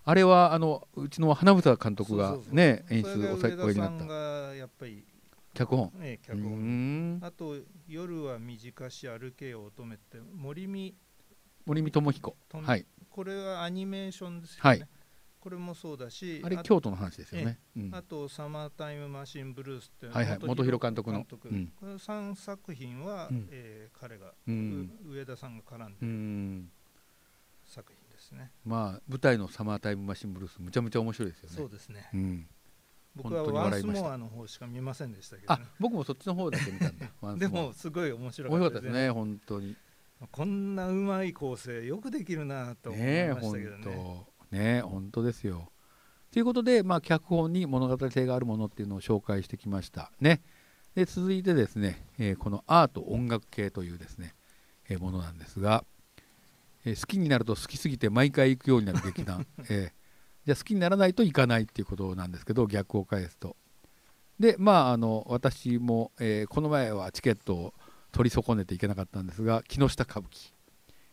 [0.06, 4.06] あれはあのうちの花房監督がね演出をおやりになった。
[4.06, 5.06] がやっぱり、
[5.54, 5.92] 脚本。
[6.02, 7.18] え脚本。
[7.18, 7.20] ん。
[7.24, 7.56] あと
[7.88, 10.96] 「夜は短し歩けよ乙女」って森見。
[11.66, 12.36] 森見智彦。
[12.52, 12.86] はい。
[13.10, 14.88] これはアニメーションですよね、はい
[15.44, 17.92] これもそうだしあれあ京都の話ですよね、うん。
[17.94, 21.26] あと「サマータイムマシンブルース」ってはいはい元弘監督の。
[21.26, 21.70] こうん。
[21.82, 23.50] の3作品は、うん。
[23.52, 24.90] えー彼が、うん。
[25.06, 26.72] う上田さんが絡んでうるん。
[27.66, 31.56] 作品ですね、まあ舞台のサマータイムマシンブルースむちゃむちゃ面白いですよね。
[31.58, 32.10] そうですね。
[32.14, 32.48] うん、
[33.16, 35.58] 僕はワンスモアの方しか見ませんでしたけど。
[35.78, 39.76] 僕もそっちの方だけ見たんだ でもすごい面白面かったたですすね本当に。
[40.32, 43.84] こんなうまい構成よくできるなと思いました本けどね。
[43.84, 45.72] 当ねえ本当ですよ。
[46.32, 50.12] ということで、まあ、脚本に物語性があるものっていうのを紹介してきました。
[50.22, 50.42] ね。
[50.96, 54.36] で続いてですね、えーこのアート音楽系というですね、
[54.90, 55.84] えーものなんですが、
[56.86, 59.92] えー好きになると好きすぎて毎回行くようになる劇団、 えー
[60.46, 63.56] じゃあ好きにならないと行かないっていうことなんですけど逆を返すと。
[64.40, 67.74] でまああの私も、えーこの前はチケットを
[68.12, 70.54] 取り損ねていけなかったんですが木下歌舞伎。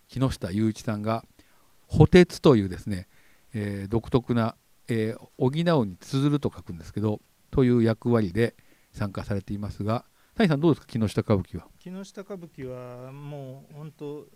[0.09, 1.25] 木下雄一さんが
[1.87, 3.09] 「補鉄」というですね、
[3.55, 4.57] えー独特な、
[4.89, 8.55] えー補うに綴ると書くんですけどという役割で
[8.93, 10.05] 参加されていますが
[10.37, 11.67] 谷さんどうですか木下歌舞伎は？
[11.79, 14.27] 木下歌舞伎はもう本当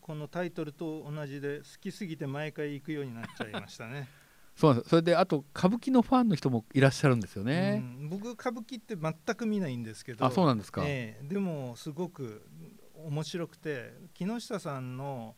[0.00, 4.08] このタイトルと同じで好きすぎて毎回行くようになっちゃいましたね。
[4.56, 4.90] そうなんです。
[4.90, 12.48] それであと歌舞伎のファンの人もいらっしゃるんですよね、うん僕歌舞伎って全く見ないんですけどあそうなんですか、ええでもすごく
[12.94, 15.36] 面白くて木下さんの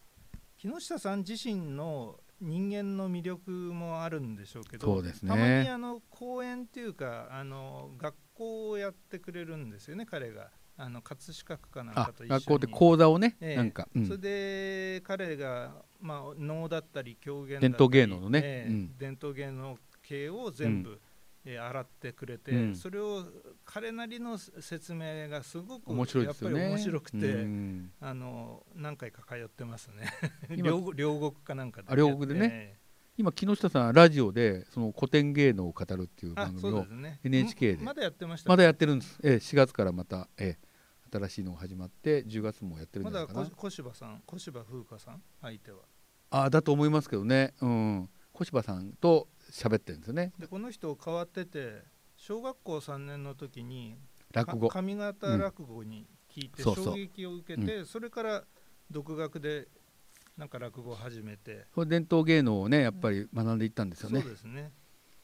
[0.57, 5.13] 木下さん自身の人間の魅力もあるんでしょうけどね。
[5.27, 10.51] たまにあの講演っていうかあの学校をやってくれるんですよね彼が。
[10.81, 12.41] あの葛飾区かなんあかと一緒に。
[12.41, 13.57] 学校で講座をね、ええ。
[13.57, 14.07] なんか、うん。
[14.07, 18.41] それで彼が、まあ、能だったり狂言だったり伝統芸能のね。
[18.45, 18.97] ええうん。
[18.97, 21.01] 伝統芸能系を全部、
[21.49, 22.77] えー洗ってくれて、うん。
[22.77, 23.25] それを
[23.65, 26.61] 彼なりの説明がすごく面白いですよね。
[26.61, 27.91] やっぱり面白くて、うん。
[28.01, 30.13] あの何回か通ってますね。
[30.55, 32.51] 今 両両国かなんかであ両国でね。
[32.53, 32.79] え
[33.17, 36.87] 今木下さんラジオでその古典芸能を語るっていう番組を
[37.25, 37.85] NHK でん。
[37.85, 40.69] まだやってましたまだやってるんです、ええ4月からまた、ええ
[41.11, 43.51] 新しいのが始まって10月もやってるんまだじゃないかな。
[43.51, 45.79] こ小柴さん小柴風花さん相手は。
[46.31, 47.55] あだと思いますけどね。
[47.61, 48.11] うん。
[48.33, 50.33] 小柴さんと喋ってるんですよね。
[50.39, 51.83] でこの人変わってて
[52.17, 53.97] 小学校3年の時に
[54.33, 54.69] 落語。
[54.69, 58.45] か上方落語に聞いて衝撃を受けて、それから
[58.91, 59.69] 独学で
[60.37, 61.67] なんか落語を始めて。
[61.87, 64.21] 伝統芸能をねやっぱり学んでいったんですよね。
[64.21, 64.73] そうですね。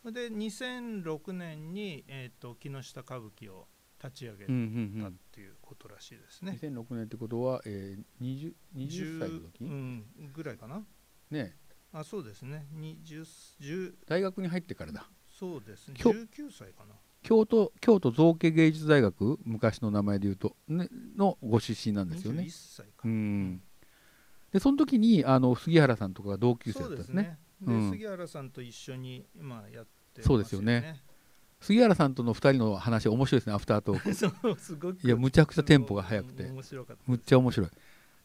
[0.05, 3.67] で2006年に、えー、と木下歌舞伎を
[4.03, 5.03] 立ち上げうんうんうん。
[5.03, 10.85] たっていうことらしいですね、2006年ってことは、えー、20, 20歳の時、うん、ぐらいかな。
[11.31, 11.57] ね
[11.95, 12.67] あそうですね。
[12.77, 13.25] 20
[13.61, 15.09] 10大学に入ってからだ。
[15.39, 15.95] そうですね。
[15.97, 16.95] きょ19歳かな。
[17.23, 22.43] 京都京都造形芸術大学昔の名前で言うと、ね、のご出身なんですよね。
[22.43, 22.93] 21歳か。
[23.05, 23.63] うん。
[24.53, 27.23] でその時にあの杉原さんとかが同級生だったんですすね。
[27.23, 27.91] ねで、うん。
[27.93, 31.01] 杉原さんと一緒に今やってますそうですよね。
[31.61, 33.55] 杉原さんとの2人の話面白いですね。
[33.55, 34.13] アフタートーク。
[34.15, 34.99] そうすごく。
[35.01, 36.51] いやむちゃくちゃテンポが速くて。
[36.51, 37.71] 面白かったむっちゃ面白い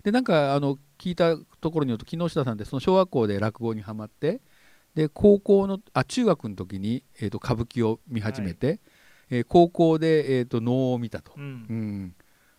[0.03, 4.41] でなんかあの聞いたところによると木下さんってその小学校で落語にはまって
[4.95, 8.79] で高校のあ中学の時に、えー、と歌舞伎を見始めて、
[9.29, 11.45] えー高校で、えー、と能を見たと、ううん。
[11.45, 12.15] ん、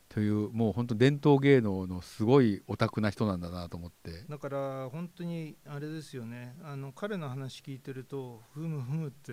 [0.08, 4.24] というもう本当伝統芸能のすごいオタクな人なんだなと思って。
[4.28, 6.54] だから本当にあれですよね。
[6.62, 9.32] あの彼の話聞いてるとふむふむって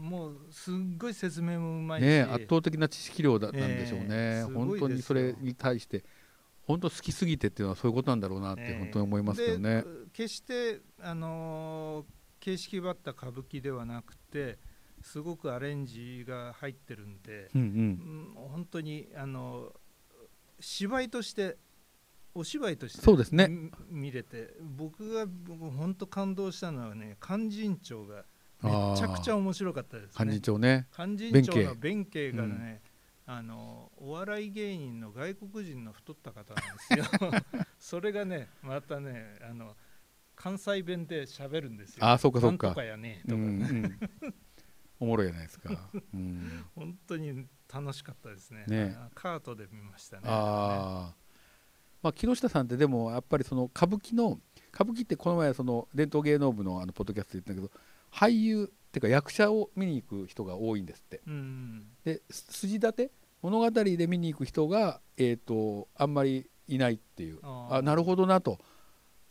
[0.00, 6.04] もうすっごい説明もうまいし、ね圧倒的な知識量だなんでしょうね、ええすごい本当にそれに対して
[6.70, 8.78] 本当好きすぎてっていうのはそういうことなんだろうなってええ。
[8.78, 9.82] 本当に思いますけどね。
[9.82, 9.84] で。
[10.12, 14.58] 決してあのー形式ばった歌舞伎ではなくて
[15.02, 17.66] すごくアレンジが入ってるんで、うんうん。
[17.66, 19.72] うん本当にあの
[20.58, 21.58] 芝居として
[22.34, 23.48] お芝居としてそうですね。
[23.48, 28.24] み見れて僕が僕本当感動したのはね勧進帳が
[28.62, 30.24] めちゃくちゃ面白かったですね。
[30.24, 30.86] 幹事長ね。
[30.92, 32.32] 勧進帳の弁慶。
[32.32, 32.82] がね、
[33.32, 37.30] あのお笑い芸人の外国人の太った方なんですよ。
[37.78, 39.76] それがねまたねあの
[40.34, 42.04] 関西弁で喋るんですよ。
[42.04, 42.70] あーそうかそうか。
[42.70, 43.98] とかやねとか、うんうん、
[44.98, 45.90] おもろいじゃないですか。
[46.12, 48.64] うん、本当に楽しかったですね。
[48.66, 48.96] ね。
[48.98, 50.22] あカートで見ましたね。
[50.26, 51.16] ああ、
[52.02, 54.40] まあ木下さんってでもやっぱりその歌舞伎の
[54.74, 61.20] 歌舞伎ってこの前その伝統芸能部のあのポッドキャストで言ったけど俳優っていうか役者を見に行く人が多いんですって。
[61.28, 61.86] うん。
[62.02, 63.10] です筋立て
[63.42, 67.38] 物語で見に行く人がえっ、とあんまりいないっていう。
[67.42, 68.58] あなるほどなと。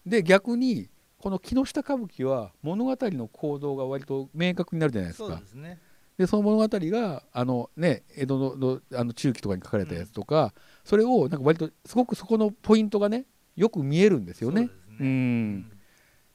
[0.05, 5.37] で逆にこの木下歌舞伎は物語の構造が割と明確になるじゃないですそうか。
[5.37, 5.79] ですね
[6.17, 14.69] でその物語があの、ね、江戸ののあの中期とかに書かれたやつとか、それをなんか割とすごくそこのポイントがねよく見えるんですよね。
[14.99, 15.71] うん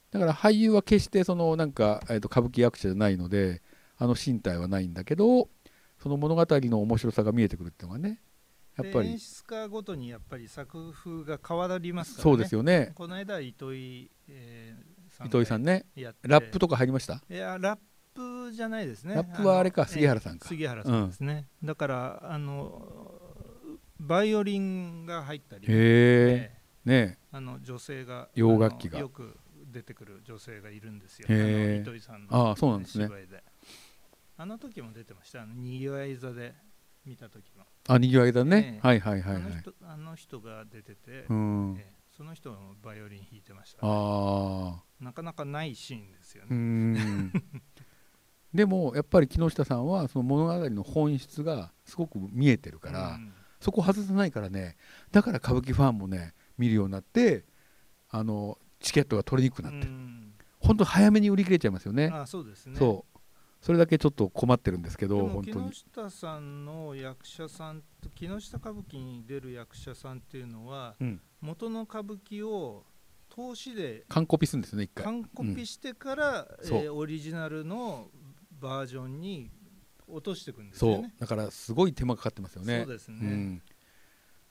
[0.09, 3.61] だから俳優は決してそのなんか、えー、と歌舞伎役者じゃないので
[3.97, 5.49] あの身体はないんだけど
[6.05, 8.21] その物語の面白さが見えてくるっていうのがね
[8.77, 9.07] やっぱり。
[9.07, 12.31] で演出家ごとにやっぱり作風が変わりますからね。
[12.31, 12.91] そうですよね。
[12.93, 15.87] この間糸井、えー、さん糸井さんね
[16.21, 17.23] ラップとか入りました？
[17.27, 17.79] いやラッ
[18.13, 19.15] プじゃないですね。
[19.15, 20.45] ラップはあれかの杉原さんか。
[20.45, 23.19] えー杉原さんですね、だからあの
[23.99, 26.51] バイオリンが入ったり、へえ。
[26.53, 28.99] えねーあの女性が洋楽器が。
[28.99, 29.35] よく
[29.71, 31.25] 出てくる女性がいるんですよ。
[31.27, 33.07] 糸井さんのああそうなんですね。
[33.07, 33.43] 芝居で
[34.37, 35.43] あの時も出てました。
[35.43, 36.53] あのにぎわい座で
[37.05, 38.87] 見た時の、あにぎわいだね、ええ。
[38.87, 39.43] はいはいはいはい。
[39.43, 41.75] あの人あの人が出てて、うん。
[41.79, 47.31] えーその人もバイオリン弾いてました、ああなかなかないシーンですよね、ん。
[48.53, 53.33] でもやっぱり木下さんはその物語の本質がすごく見えてるから、うん。
[53.59, 54.77] そこ外さないからね
[55.11, 57.45] だから歌舞伎ファンもね見るようになって
[58.09, 60.33] あのチケットが取りにくくなってる、うん。
[60.59, 62.07] 本当早めに売り切れちゃいますよね。
[62.13, 62.77] あそうですね。
[62.77, 63.14] そう
[63.65, 65.73] それだけちょっと困ってるんですけど木本当に。
[65.73, 71.19] 下さんの役者さんと木下歌舞伎に出る役者さんっていうのはうん。
[71.41, 72.83] 元の歌舞伎を
[73.27, 75.05] 投資で完コピするんですよね一回。
[75.05, 76.77] 完コピしてから、そう。
[76.83, 78.09] えーオリジナルの
[78.61, 79.49] バージョンに
[80.07, 81.03] 落としていくんですそう。
[81.19, 82.83] だからすごい手間かかってますよね。
[82.85, 83.17] そうですね。
[83.19, 83.61] うん、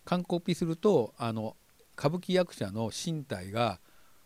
[0.06, 1.56] 完コピするとあの
[1.96, 3.78] 歌舞伎役者の身体が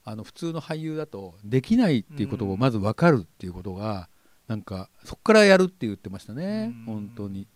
[0.03, 4.09] あの普通の俳優だとできないっていうことをまず分かるっていうことが、
[4.49, 6.95] なんかそこからやるって言ってましたね、うん。
[6.95, 7.47] 本当に。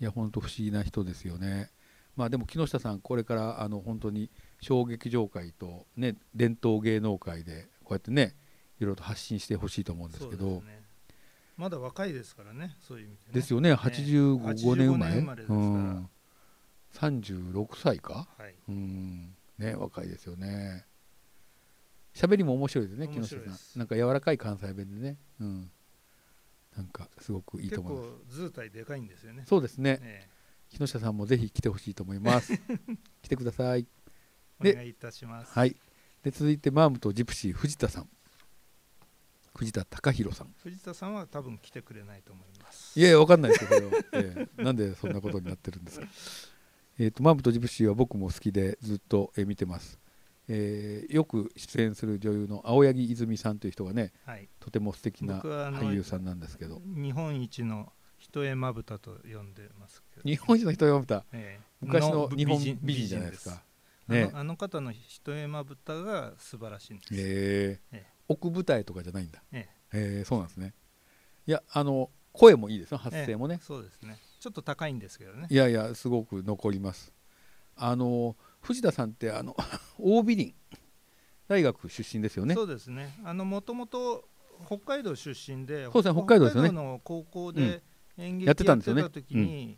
[0.00, 1.70] いや本当不思議な人ですよね。
[2.16, 8.34] まあでも木下さんこれからあの本当に小劇場界とね伝統芸能界でこうやってね
[8.78, 10.62] いろいろと発信してほしいと思うんですけど。
[11.56, 13.72] まだ若いですからねそういう意味で、ね、ですよね。
[13.72, 15.60] 85年生まれ85年生まれですから。
[15.60, 16.10] うん、
[17.00, 18.28] 36歳か。
[18.36, 18.54] はい。
[18.68, 19.34] うん。
[19.58, 20.84] ね若いですよね。
[22.14, 23.78] 喋りも面白いですね木下さん。
[23.78, 25.16] なんか柔らかい関西弁でね。
[25.40, 25.70] うん
[26.76, 28.10] なんかすごくいい結と思います。
[28.10, 29.44] 構図体でかいんですよね。
[29.46, 29.98] そうですね。
[30.02, 30.28] え
[30.70, 32.52] 木下さんもぜひ来てほしいと思います。
[33.20, 33.86] 来てください。
[34.60, 35.52] お願いいたします。
[35.52, 35.76] はい。
[36.22, 38.08] で続いてマームとジプシー藤田さん。
[39.54, 40.54] 藤田貴弘さん。
[40.62, 42.98] 藤田さんは多分来てくれないと思います。
[42.98, 44.62] いやわかんないですけど、ええ。
[44.62, 46.06] なんでそんなことになってるんですか。
[46.98, 49.98] えーとマームとジプシーは僕も好きでずっと、えー見てます、
[50.48, 54.48] えーよく出演する女優の青柳泉さんという人がねはい。
[54.60, 56.80] とても素敵な俳優さんなんですけど。
[56.84, 60.22] 日本一の一重まぶたと呼んでますけど。
[60.28, 61.24] 日本一の人を読むた？
[61.32, 61.64] ええ。
[61.80, 63.48] 昔の日本美人じゃないです。
[63.48, 63.62] か
[64.08, 64.30] ね。
[64.30, 67.16] あのあの方の一重まぶたが素晴らしいんです、え。
[67.16, 68.06] ーええ。
[68.28, 69.42] 奥舞台とかじゃないんだ。
[69.52, 70.22] ええ。
[70.22, 70.74] ーそうなんですね。
[71.46, 74.16] いやあの声もいいですよ発声もね、そうですね。
[74.40, 75.46] ちょっと高いんですけどね。
[75.50, 77.12] いやいやすごく残ります。
[77.76, 79.56] あの藤田さんってあの
[79.98, 80.54] 大美林。
[81.48, 82.54] 大学出身ですよね。
[82.54, 83.18] そうですね。
[83.24, 84.24] あのもともと
[84.66, 86.14] 北海道出身でそうですね。
[86.14, 86.68] 北海道ですよね。
[86.70, 87.82] 北海道の高校で
[88.16, 89.76] 演劇やってたんです時に、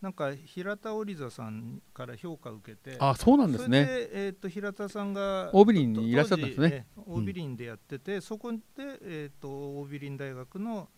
[0.00, 3.84] なんか平田織座さんから評価を受けてあそうなんですね。
[3.84, 6.86] それで、えー、と平田さんが大美林にいらっしゃったんですね。
[6.96, 8.58] 当時え大美林でやってて、そこで、
[9.02, 9.48] えー、と
[9.80, 10.88] 大美林大学の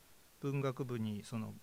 [0.40, 1.54] 文学部にその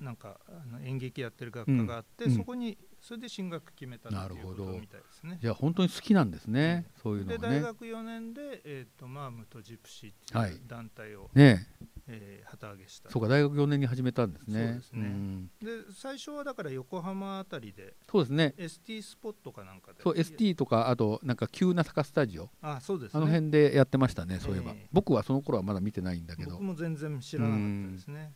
[0.00, 5.38] なんかあの演劇やってる学科があって、そこにそれで進学決めたっていうなるほどことみたいですね。
[5.40, 10.52] じゃあ本当に好きなんですね、そういうのでがね大学4年で、えー、とマームとジプシーってはい。
[10.52, 11.66] いう団体を、ね。
[12.08, 13.10] えー旗揚げした。
[13.10, 14.66] そうか大学4年に始めたんですね。
[14.66, 15.08] そうですね。
[15.08, 15.46] ん。
[15.46, 15.50] で
[15.94, 18.54] 最初はだから横浜あたりでそうですね。
[18.56, 20.02] ST スポットかなんかで。
[20.02, 23.18] そう ST とかあとなんか急な坂スタジオあそうですね。
[23.18, 24.88] あの辺でやってましたねそういえば、ええ。
[24.92, 26.52] 僕はその頃はまだ見てないんだけど。
[26.52, 28.32] 僕も全然知らなかったですね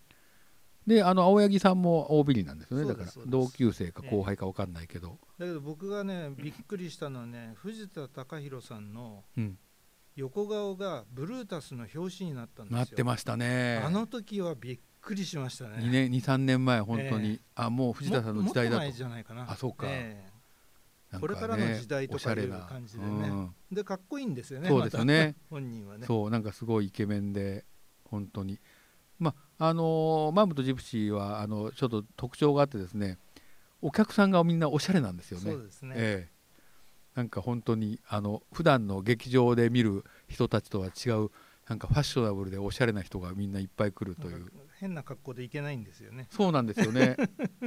[0.87, 2.87] であの青柳さんも大ビリなんですよね。
[2.87, 9.59] だから同級生か後輩か分かんないけど、だけど僕がねびっくりしたのはね藤田隆弘さんのうん。
[10.15, 12.79] 横顔がブルータスの表紙になったんですよ。
[12.79, 13.83] なってましたね。
[13.85, 15.79] あの時はびっくりしましたね。
[15.79, 18.77] 2年23年前本当に、えあもう藤田さんの時代だと。
[18.77, 19.51] ももっと前じゃないかな。
[19.51, 19.87] あそうか。
[19.89, 20.31] え
[21.11, 22.57] なんこれからの時代とかおしゃれな。
[22.57, 23.09] いう感じでね。
[23.09, 23.55] うん。
[23.73, 25.27] えでかっこいいんですよねそうですよね。
[25.27, 25.39] また。
[25.51, 26.07] 本人はね。
[26.07, 27.65] そうなんかすごいイケメンで
[28.05, 28.55] 本当に。
[28.55, 28.59] ま
[29.63, 33.19] ああのーマームとジプシーはあのちょっと特徴があってですね
[33.81, 35.51] お客さんがみんなおしゃれなんですよね。
[35.51, 36.33] そうですね、ええ。
[37.15, 41.31] なんか本当にあの普段の劇場で見る人たちとは違う
[41.69, 44.53] なんかファッショナブルでおしゃれな人がみんないっぱい来るという。
[44.79, 46.27] 変な格好でいけないんですよね。
[46.31, 47.17] そうなんですよね。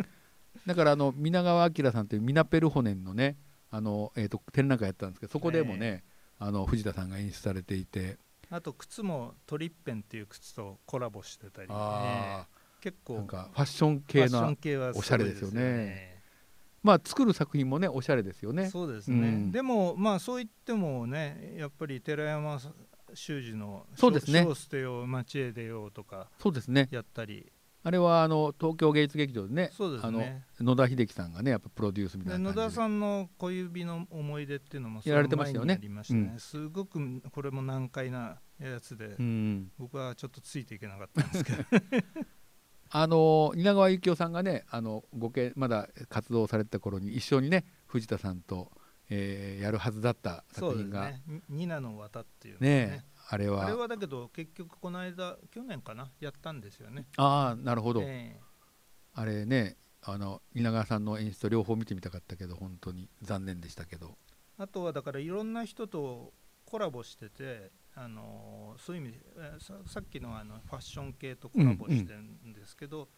[0.65, 3.38] だからあの皆川明さんというミナペルホネンのね
[3.69, 6.03] あの、えー、と展覧会やったんですけどそこでもね、
[6.39, 8.17] あの藤田さんが演出されていて
[8.49, 15.62] あと靴もトリッペンっていう靴とコラボしてたり、あええ結構あなんかファッション系ッションな系はおしゃれですよね。
[15.62, 16.21] ね。
[16.84, 18.69] まあ作る作品もねおしゃれですよね。
[18.69, 19.51] そうですね、うん。
[19.51, 22.60] でもまあそう言ってもねやっぱり寺山
[23.15, 24.45] 修司のそうですね。
[24.45, 26.88] 小捨てよ町へ出ようとかそうですね。
[26.91, 27.51] やったり
[27.86, 30.43] あれはあの東京芸術劇場でねそうですね。
[30.60, 32.62] あの野田秀樹さんがねやっぱプロデュースみたでいな感じで。
[32.63, 35.78] 野田さんの小指の思い出っていうのもやられてましたよね。
[35.78, 35.89] ね。
[36.10, 36.34] うん。
[36.39, 39.71] すごくこれも難解なやつで、うん。
[39.78, 41.63] 僕はちょっとついていけなかったんですけど。
[42.89, 48.71] あの蜷川幸雄さんがねあのごけまだ活動されてた頃に一緒にね藤田さんと、
[49.10, 51.12] えーやるはずだった作品が。
[51.12, 53.65] ね「ニナの綿」っていうのがねあれは。
[53.65, 57.07] あれはだけど結局この間去年かなやったんですよね。
[57.17, 58.39] ああなるほど、え
[59.13, 63.09] あれねあの蜷川さんの演出と両方見てみたかったけど本当に。
[63.21, 64.17] 残念でしたけど。
[64.59, 66.33] えあとはだからいろんな人と
[66.65, 69.19] コラボしてて、あのーそういう意味
[69.59, 73.09] ささっきのあのファッション系とコラボしてるんですけど、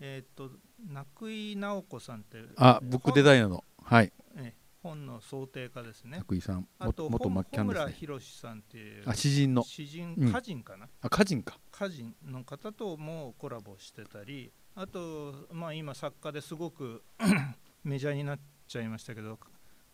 [0.00, 0.50] えっ、と
[0.88, 3.64] 中井直子さんってあブックデザイナーの。
[3.82, 4.12] はい。
[4.36, 6.18] え本の想定家ですね。
[6.18, 7.96] 作井さんあと元元マッキャン穂ですね。
[8.00, 9.62] 村博さんっていうあ詩人の。
[9.62, 10.28] 詩人うん。
[10.28, 11.58] 歌人かな、あ歌人か。
[11.74, 17.02] 歌人の方ともコラボしてたりあと、まあ、今作家ですごく
[17.84, 19.38] メジャーになっちゃいましたけど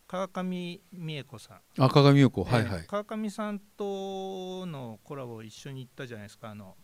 [0.07, 6.77] 川上美恵子さん、あ鏡優子はいはい、えー川上さんとのコラボ一緒に行ったじゃないですかあの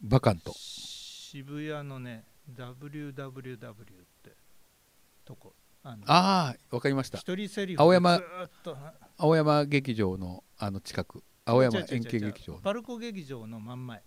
[0.00, 0.52] バカンと。
[0.56, 3.74] 渋谷のね WWW っ
[4.22, 4.36] て
[5.24, 7.18] とこあのああわかりました。
[7.18, 8.20] 一人セリフ青山
[9.16, 11.22] 青山劇場のあの近く。
[11.44, 12.60] 青山円形劇場の。
[12.60, 13.98] パルコ劇場の真ん前。
[13.98, 14.02] へ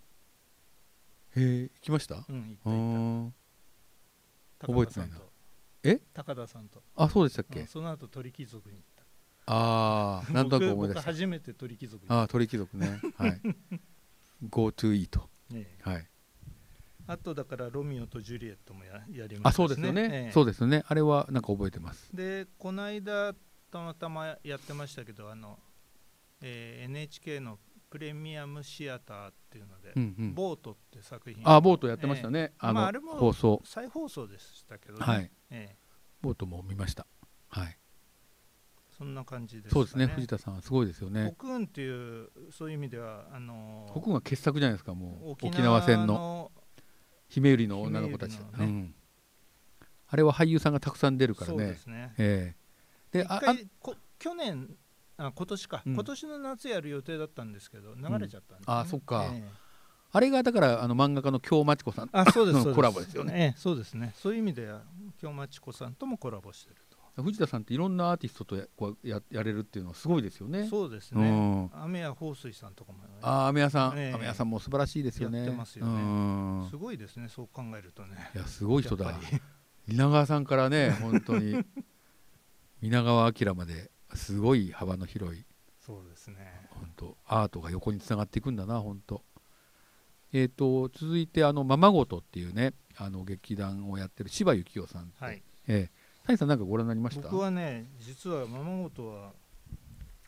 [1.36, 2.24] え行きました？
[2.28, 3.34] うん
[4.60, 5.16] 覚えてないな。
[5.82, 6.00] え？
[6.14, 6.82] 高田さんと。
[6.94, 7.60] あそうでしたっけ？
[7.60, 9.02] うんその後鳥貴族に行った。
[9.52, 11.02] ああなんとなく思い出した。
[11.02, 13.00] 初めて鳥貴族にああ鳥貴族ね。
[13.16, 13.40] はい。
[14.48, 15.20] Go to eat
[15.50, 16.06] ねはい
[17.12, 20.32] あとだからロミオとジュリエットもややりあますそうですよね、ええ。
[20.32, 20.84] そうですよね。
[20.86, 22.08] あれはなんか覚えてます。
[22.14, 23.34] でこの間
[23.70, 25.58] たまたまやってましたけどあの、
[26.40, 27.58] えー NHK の
[27.90, 30.34] プレミアムシアターっていうので、うんうん。
[30.34, 31.42] ボートって作品。
[31.44, 33.60] あボートやってましたね、あの、まああれも放送。
[33.66, 35.30] 再放送でしたけどね、はい。
[35.50, 35.76] ええ。
[36.22, 37.06] ボートも見ました。
[37.48, 37.78] はい。
[38.96, 40.06] そんな感じですかそうですね。
[40.06, 41.34] 藤田さんはすごいですよね。
[41.36, 45.30] コクーンっていうそういう意味ではあのーここが傑作じゃないですかもう。
[45.32, 46.52] 沖沖縄戦のの
[47.32, 48.44] 姫百合の女の子たち、ね。
[48.58, 48.94] うん、
[50.06, 52.12] あれは俳優さんがたくさん出るからそうねですね。
[52.18, 52.54] え
[53.12, 53.18] え。
[53.18, 53.40] で一あ
[54.18, 54.68] 去年
[55.16, 55.94] あ今年か、うん。
[55.94, 58.74] 今年の夏やる予定だったんですけど流れちゃったんです、ね。
[58.74, 59.30] あそっか。
[59.32, 59.48] ええ。
[60.14, 63.32] あれがだからあの漫画家の京真知子さんあそうですコラボですよね。
[63.34, 64.12] ええそうですね。
[64.14, 64.82] そういう意味では
[65.18, 66.76] 京町子さんともコラボしてる
[67.16, 70.64] 藤田さんっていろんなアーティストとやこうややれるっていうのはすごいですよね。
[70.64, 71.70] とそうですうねん。
[71.74, 74.12] 雨や放水さんとかもねああ雨屋さん、ええ。
[74.14, 75.40] 雨屋さんも素晴らしいですよね。
[75.40, 75.92] やってますよね。
[75.92, 76.68] うん。
[76.70, 78.16] すごいですねそう考えるとね。
[78.34, 79.10] いやすごい人だ。
[79.10, 79.40] やっぱり。
[79.88, 81.62] 蜷川さんからね本当に。
[82.80, 85.44] 蜷川明まですごい幅の広い。
[85.80, 86.68] そうですね。
[86.70, 89.22] 本当アートが横につながっていくんだな本当。
[90.32, 95.42] えー、と続いてあの「ままごと」っていうねあの劇団をやってる柴幸夫さんはい。
[95.68, 97.22] ええ谷さんなんかご覧になりました？
[97.22, 99.32] 僕はね実はままごとは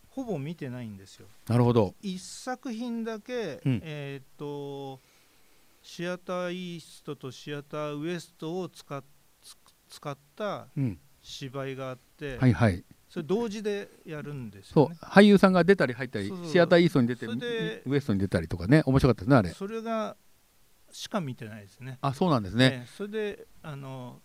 [0.09, 1.27] ほぼ見てないんですよ。
[1.49, 1.95] なるほど。
[2.01, 3.81] 一作品だけ、うん。
[3.83, 5.01] えっ、と
[5.83, 9.03] シアターイーストとシアターウエストを使
[9.89, 10.99] 使ったうん。
[11.21, 12.85] 芝居があって、はいはい。
[13.09, 14.85] それ同時でやるんですそう。
[14.85, 16.47] よね俳優さんが出たり入ったりそうそう。
[16.49, 18.83] シアターイーストに出てウエストに出たりとかね。
[18.87, 19.51] 面白かったですねあれ。
[19.51, 20.17] それが
[20.93, 21.99] しか見てないですね。
[22.03, 24.21] あそうなんですね、ええそれであの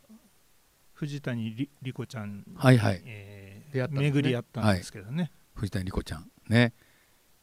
[1.00, 3.02] 藤谷り莉子ちゃんに、はいはい。
[3.06, 4.02] えー出会ったね。
[4.02, 6.74] 巡り合ったんですけどね、藤谷莉子ちゃんね。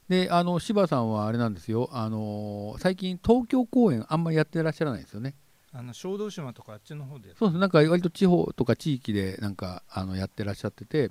[0.09, 1.89] であの柴さんはあれなんですよ。
[1.93, 5.35] あのー最近東京公演あんまりやってらっしゃらないですよね。
[5.73, 7.59] あの小豆島とかあっちの方でそうです。
[7.59, 11.11] なんか割と地方とか地域でなんかあのやってらっしゃってて。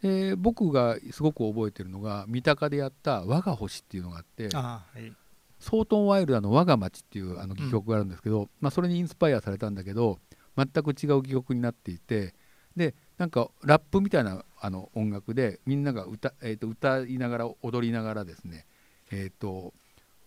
[0.00, 5.12] で僕がすごく覚えてるのが三鷹でやった「我が星」っていうのがあってああはい。
[5.58, 10.20] ソートン・ワイルダーの「我が町」っていうあの戯曲があるんですけど、まあ、それにインスパイアされたんだけど
[10.58, 12.34] 全く違う戯曲になっていて
[12.76, 18.66] でなんかラップみたいなあの音楽でみんなが歌,、えー、と歌いながら踊りながらですね
[19.10, 19.72] えっ、と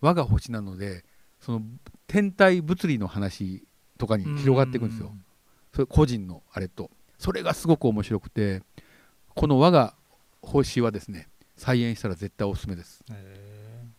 [0.00, 1.04] 我が星なので
[1.40, 1.62] その
[2.06, 3.64] 天体物理の話
[3.98, 5.12] とかに広がっていくんですよ。
[5.72, 8.62] それ個人のあれとそれがすごく面白くて
[9.34, 9.94] この我が
[10.42, 13.04] 星はですね再演したら絶対おすすめです。
[13.10, 13.52] へ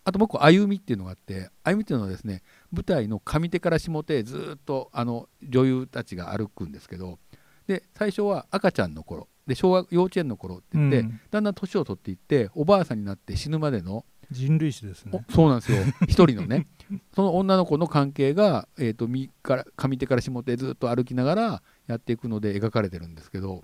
[0.06, 2.44] あともう一個歩みっていうのがあって歩みっていうのはですね
[2.74, 7.20] 舞台の上手から下手へずーっとあの女優たちが歩くんですけど
[7.68, 11.22] で最初は赤ちゃんの頃で小学幼稚園の頃ってえ言って、うん。
[11.30, 15.12] だんだん年を取っていっておばあさんになって死ぬまでの、人類史ですね。
[15.14, 15.84] おそうなんですよ。
[16.08, 16.68] 一人のね。
[17.14, 23.64] その女の子の関係が、えー、と右から上手から下手へずっと歩きながらやっていくので描かれてるんですけど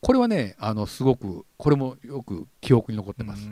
[0.00, 3.48] これはねあのすごくこれもよく記憶に残ってます。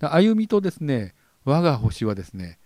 [0.00, 2.58] 歩みとですね我が星はですね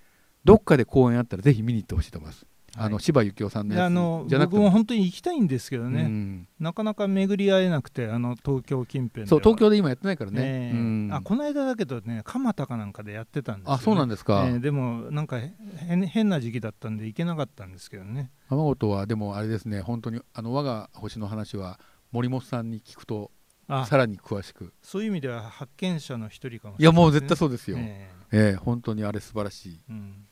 [0.44, 4.56] どっかで公演あったらぜひ見に行ってほしいと思います、あのはい柴幸夫さんのやであのつじゃなくて。
[4.56, 6.48] 僕も本当に行きたいんですけどね、うん。
[6.58, 10.76] なかなか巡り合えなくてあの東京近辺そう東京で今やってないからね、ええ。
[10.76, 11.10] うん。
[11.12, 15.40] あこの間だけどね蒲田かなんかでやってたんですよ、ね、あそうなんですか、ええでもなんか
[15.78, 18.30] 変変な時期だったんで行けなかったんですけどね。
[18.48, 21.78] 浜本はでもあれですね本当にあの我が星の話は
[22.12, 23.30] 森本さんに聞くと
[23.68, 24.72] あさらに詳しく。
[24.82, 28.10] そういう意味では発見者の一人かもしいやれないもう絶対そうですよ、え。
[28.32, 29.80] ええ本当にあれ素晴らしい。
[29.88, 30.26] うん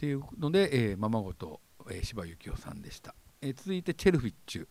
[0.00, 4.66] ていうので、えー、ままごと、えー、柴幸夫さんでした、えー続いてチェルフィッチュ、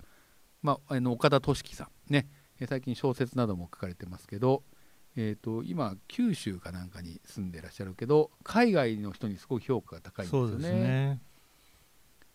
[0.64, 2.28] まあ、あの岡田敏樹さんね、
[2.60, 4.64] えー最近小説なども書かれてますけど、
[5.16, 10.50] えー、と今九州かなんかに住んでらっしゃるけど海外の人にすごい評価が高いんですよね。
[10.50, 11.22] そうですね。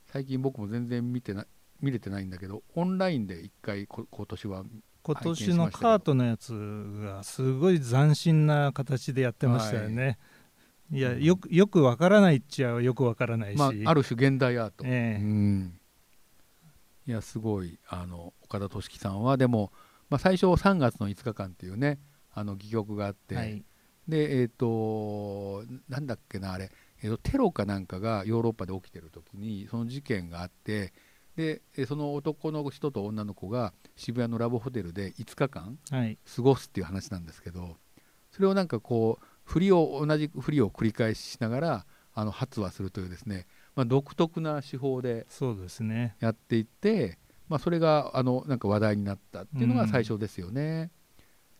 [0.06, 1.44] 最近僕も全然見てな
[1.80, 4.64] 見れてないんだけどオンラインで一回こ今年は
[5.02, 6.54] 今年のカートのやつ
[7.02, 10.33] がすごい斬新な形でやってましたよね、い、
[10.92, 15.22] やよくよくわからないっちゃよくわからないし、まあ、ある種現代アート、ええ。
[15.22, 15.80] うん。
[17.06, 19.72] いやすごいあの岡田敏樹さんはでも、
[20.08, 21.98] まあ、最初3月の5日間っていうね
[22.32, 23.64] あの戯曲があって、はい。
[24.08, 26.70] でえっ、となんだっけなあれ、
[27.02, 30.92] えーとテロかなんかがヨーロッパで起きてる時にその事件があって
[31.36, 36.18] でえその男の人と女の子が渋谷のラブホテルで5日間はい。
[36.36, 37.76] 過ごすっていう話なんですけど
[38.30, 45.26] それをなんかこう振りを同じ振りを繰り返ししながらあの発話するというですね、まあ、独特な手法で
[46.20, 47.18] やっていって、
[47.48, 50.90] まあ、それがあのなんか話題になったっていうのが最初ですよね。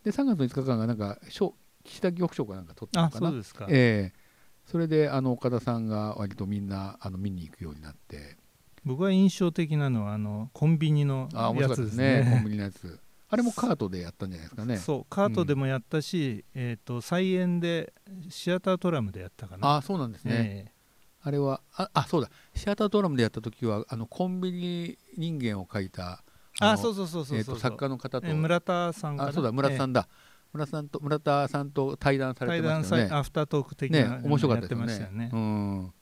[0.04, 3.28] で3月の5日間がなんか賞岸田玉賞かなんか取ったのあかな？
[3.30, 4.18] そうですか、ええ。
[4.64, 8.36] それであの岡田さんが割とみんなあの見に行くようになって。
[8.84, 12.30] 僕は印象的なのはあのコンビニのあ面白かったやつですすでね。
[12.30, 13.00] コンねビニのやつ
[13.34, 14.76] あれもカートでやったんじゃないですかね。
[14.76, 17.92] そうカートでもやったし、えっ、と菜園で
[18.30, 19.76] シアタートラムでやったかな。
[19.76, 20.72] あそうなんですね、え
[21.20, 22.30] あれはああそうだ。
[22.54, 26.22] シアタードラムでやった時はあのコンビニ人間を描いた
[26.60, 28.26] あそうそうそうそうそう、えーと作家の方と。
[28.26, 30.08] え村田さんあそうだ村田さん、んだ、
[30.52, 33.08] 村田さんと村田さんと対談され対てましたよね。
[33.08, 35.18] 談さアフタートーク的ねな、面白かったですよやってましたよね。
[35.24, 35.30] ね。
[35.32, 35.92] うん。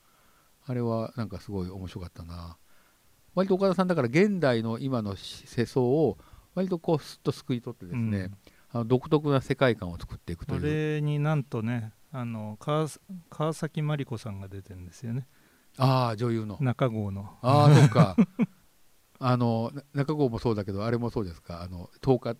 [0.65, 2.57] あれはなんかすごい面白かったな。
[3.35, 6.17] 割と岡田さんだから現代の今の世相を
[6.55, 8.31] 割とこうすっとすくい取ってですね、
[8.71, 10.95] あの独特な世界観を作っていくとこいう。
[10.95, 12.87] れになんとねあの川
[13.29, 15.27] 川崎麻里子さんが出てるんですよね。
[15.77, 16.57] ああ女優の。
[16.61, 17.37] 中郷の。
[17.41, 18.15] ああそうか。
[19.19, 21.61] あのな中郷もそうだけどあれもそうですか？
[21.61, 22.37] あの統括。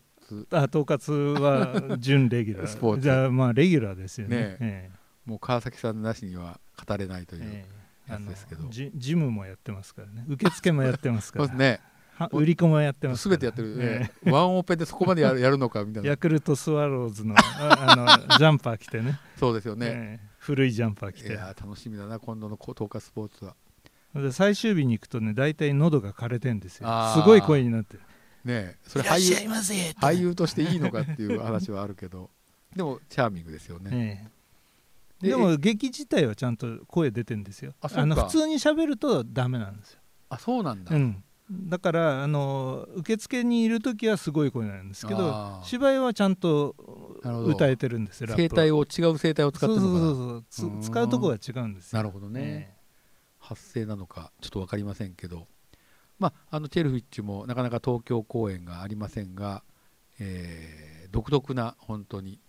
[0.51, 2.67] あ統括は準レギュラー。
[2.67, 3.01] スポーツ。
[3.01, 4.37] じゃあまあレギュラーですよね。
[4.37, 4.91] ねえ。
[5.25, 7.65] もう川崎さんなしには語れないという、ええ
[8.09, 8.61] えやつですけど。
[8.61, 10.25] あのジジムもやってますからね。
[10.27, 11.45] 受付もやってますから。
[11.47, 11.69] そうですね。
[11.71, 11.92] は
[12.31, 16.09] 売り子もやってます全てやってる、ねワンオペでそこまでやるやるのかみたいな。
[16.09, 17.39] ヤクルトスワローズのあ
[17.91, 19.19] あのジャンパー着てね。
[19.37, 20.29] そうですよね、ええ。
[20.37, 23.55] 古いジャンパー着いてやー楽しみだな今度のこ統括スポーツは。
[24.13, 26.87] で最終日に行くとね大体喉が枯れてんですよ。
[27.15, 27.95] すごい声になって。
[27.95, 27.99] る
[28.45, 28.77] ねえ。
[28.83, 32.29] それいらっしゃ俳優いませ俳優としていいのかっていう話はあるけど。
[32.75, 35.27] でもチャーミングですよね、ええ。
[35.27, 37.73] ででも劇自体はちゃんと声出てんですよ。
[37.81, 39.99] あの普通に喋るとダメなんですよ、
[40.29, 41.23] あそうなんだ、うん、
[41.69, 46.75] だからあの受付にいる時はすごい声なんですけど芝居はちゃんと
[47.23, 51.99] 歌えてるんですよ声帯を違う声帯を使ってるそうそうそう使うとこは違うんですよ。
[51.99, 52.83] なるほどね、え
[53.39, 55.47] 発声なのかちょっと分かりませんけど、
[56.17, 59.63] まあ、あのチェルフィッチもなかなか東京公演がありませんが、
[60.19, 62.39] えー独特な本当に、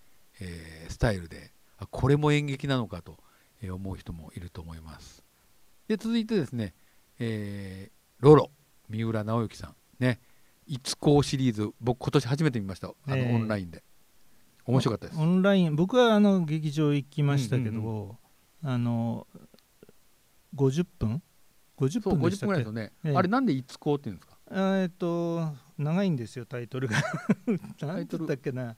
[0.40, 3.18] えースタイルであこれも演劇なのかと
[3.62, 5.22] えー思う人もいると思います。
[5.86, 6.74] で続いてですね、
[7.18, 8.50] えーロロ
[8.88, 9.74] 三浦直之さん。
[9.98, 10.20] ね
[10.66, 12.88] 「一校シリーズ僕今年初めて見ました。
[12.88, 13.34] あの、ええ。
[13.34, 13.82] オンラインで。
[14.66, 15.20] 面白かったです。
[15.20, 15.76] オンライン。
[15.76, 18.18] 僕はあの劇場行きましたけど、うんうん
[18.66, 19.26] あの
[20.56, 21.22] 50分
[21.76, 22.48] ？50そう50分でしたっけ？
[22.48, 23.16] 分ぐらいですよね、ええ。
[23.16, 24.38] あれなんで一校っていうんですか？
[24.50, 26.96] あえっと長いんですよタイトルが。
[27.46, 28.76] 何てタイトル言ったっけな。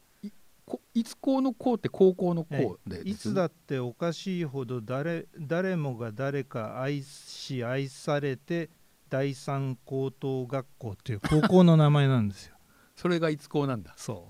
[0.64, 8.70] こ一校の校って高校の校でいつだっておかしいほど誰誰もが誰か愛し愛されて
[9.08, 12.56] 第三高等学校っていう高校の名前なんですよ。
[12.96, 13.92] それが一校なんだ？
[13.96, 14.28] そ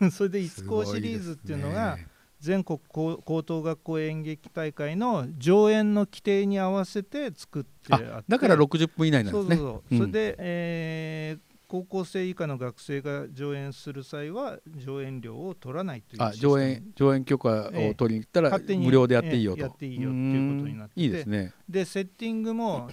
[0.00, 0.10] う。
[0.10, 1.98] それで一校シリーズっていうのが
[2.40, 9.56] 全国高高等学校演劇大会の上演の規定に合わせて作ってあだから60分以内なんそですね。
[9.56, 9.98] うそうそう、うん。
[9.98, 19.62] それで、えー高校生以下の学生が上演する際は上演料を取らないという上演上演許可を取りに行ったら無料でやっていいよと、ええ。
[19.64, 21.52] やっていいよっていうことになっていいですね。
[21.68, 22.90] でセッティングも、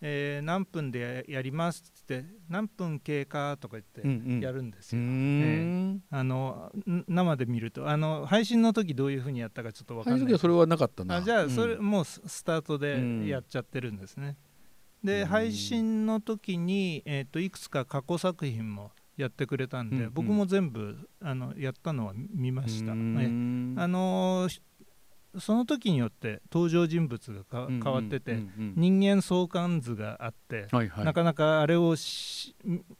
[0.00, 6.02] えー何分でやりますっつって何分経過とか言ってやるるんですうよ、ん。
[6.10, 7.88] あのん生で見ると。
[7.88, 10.20] あの配信の時どういうふうにやったかちょっと分かんない。
[10.20, 11.16] 配信時はそれはなかったな。
[11.16, 13.24] あじゃあそれ、うんもうススタートうん。
[13.24, 14.36] でやっちゃってるんですね、
[15.02, 15.08] うん。
[15.08, 20.12] で配信の時に、えー、といくつか過去作品もやってくれたんで、うんうん。
[20.14, 23.76] 僕も全部あのやったのは見ました、うん。
[23.76, 24.62] えあのーし
[25.40, 28.72] その時によって登場人物がか変わってて、うんうん。
[28.76, 31.04] 人間相関図があって、はいはい。
[31.04, 32.54] なかなかあれをし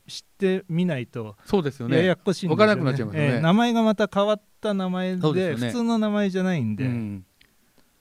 [0.06, 3.34] 知ってみないとそうですよややねこしいんですよ、ね、わからなくなっちゃいますよね。
[3.34, 5.54] ええ名前がまた変わった名前でね。
[5.54, 7.26] 普通の名前じゃないんで,、うん。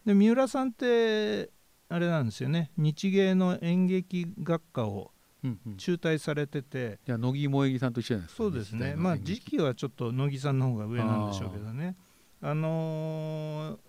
[0.05, 1.49] で三浦さんって
[1.89, 2.71] あれなんですよね。
[2.77, 5.11] 日芸の演劇学科を
[5.43, 5.77] うんうん。
[5.77, 8.43] 中退されてて、じゃあ乃木萌木さんと一緒じゃないですか。
[8.43, 8.95] そうですね。
[8.97, 11.95] まあ時期はちょっと乃木さんの方が上なんでしょうけどね。
[12.41, 13.86] あのー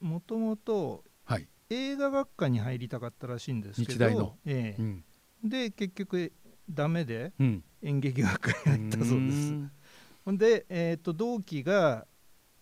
[0.00, 1.48] もともとはい。
[1.68, 4.80] 映画学科に入りたかったらしいんですけどええ。
[4.80, 5.04] うん。
[5.44, 6.32] で結局
[6.70, 7.64] ダメでうん。
[7.82, 9.52] 演劇学科に入ったそうです。
[9.52, 9.70] ん
[10.24, 10.38] ほん。
[10.38, 12.06] で、えー、と同期が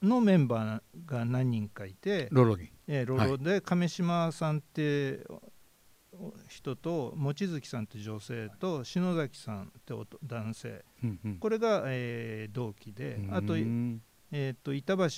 [0.03, 2.71] のメンバーが何人かいて、ロロに。
[2.87, 5.27] えーロロで亀島さんって
[6.49, 10.85] 人と望月さんって女性と篠崎さんって男男性。
[11.03, 11.39] うんうん。
[11.39, 15.09] これが、えー同期であと,、うんえー、と板橋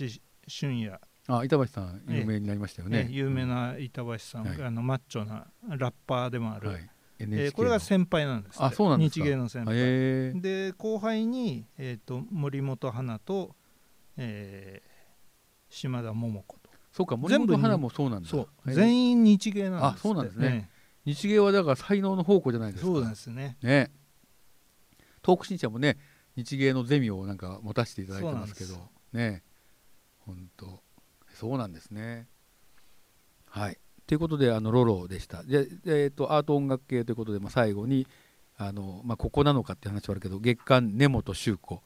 [0.46, 3.04] 俊也、あ板橋さん有名になりましたよね。
[3.04, 4.62] ね有名な板橋さん、はい。
[4.62, 6.90] あのマッチョなラッパーでもある、はい。
[7.18, 9.24] えこれが先輩なんですあそうなんですか。
[9.24, 13.56] 日芸の先輩、で後輩に、えー、と森本花と、
[14.16, 14.96] えー
[15.68, 16.70] 島田桃子と。
[16.92, 18.28] そうか森全部本花もそうなんだ。
[18.28, 18.72] そう。
[18.72, 20.70] 全員日芸なんですあそうなんですね。
[21.04, 22.90] 日芸はだから才能の宝庫じゃないですか。
[22.90, 23.56] そうなんですね。
[23.62, 23.90] ね。
[25.22, 25.98] 東北新社もね
[26.36, 28.76] 日芸のゼミをなんか持たせていただいてますけど。
[29.12, 29.42] ね。
[30.20, 30.82] 本当
[31.36, 32.26] そうなんですね。
[33.48, 33.78] はい。
[34.06, 35.42] ということであのロロでした。
[35.42, 38.06] で、えー、とアート音楽系ということで、まあ、最後に
[38.56, 41.82] あの、まあ、ここなのかっていう話はあるけど月刊根本修子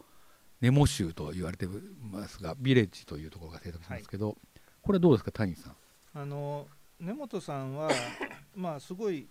[0.60, 1.66] ネモ州と言われて
[2.12, 4.36] ますがビレッジというところが制作しますけど、はい、
[4.82, 5.76] これどうですか谷さん？
[6.14, 6.66] あの
[7.00, 7.90] 根本さんは
[8.54, 9.26] まあすごい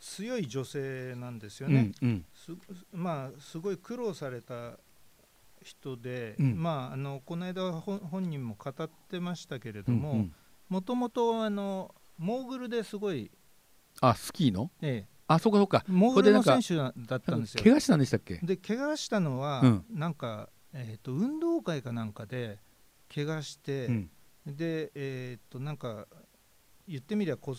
[0.00, 2.52] 強い女性なんですよね、うんうん、す
[2.92, 4.78] まあすごい苦労された
[5.62, 10.26] 人で、うん、まああのこの間本人も語ってましたけれども
[10.68, 13.30] もともとあのモーグルですごい
[14.00, 14.70] あスキーの？
[14.80, 15.08] ええ。
[15.26, 15.84] あそうかそうか。
[15.86, 17.62] モーグルの選手だったんですよ。
[17.62, 18.40] 怪我したんでしたっけ？
[18.42, 22.58] で怪我したのは、うん、なんか、えーと、運動会かなんかで
[23.14, 24.10] 怪我して、うん、
[24.46, 26.06] でえっ、ー、となんか
[26.88, 27.54] 言ってみりゃこ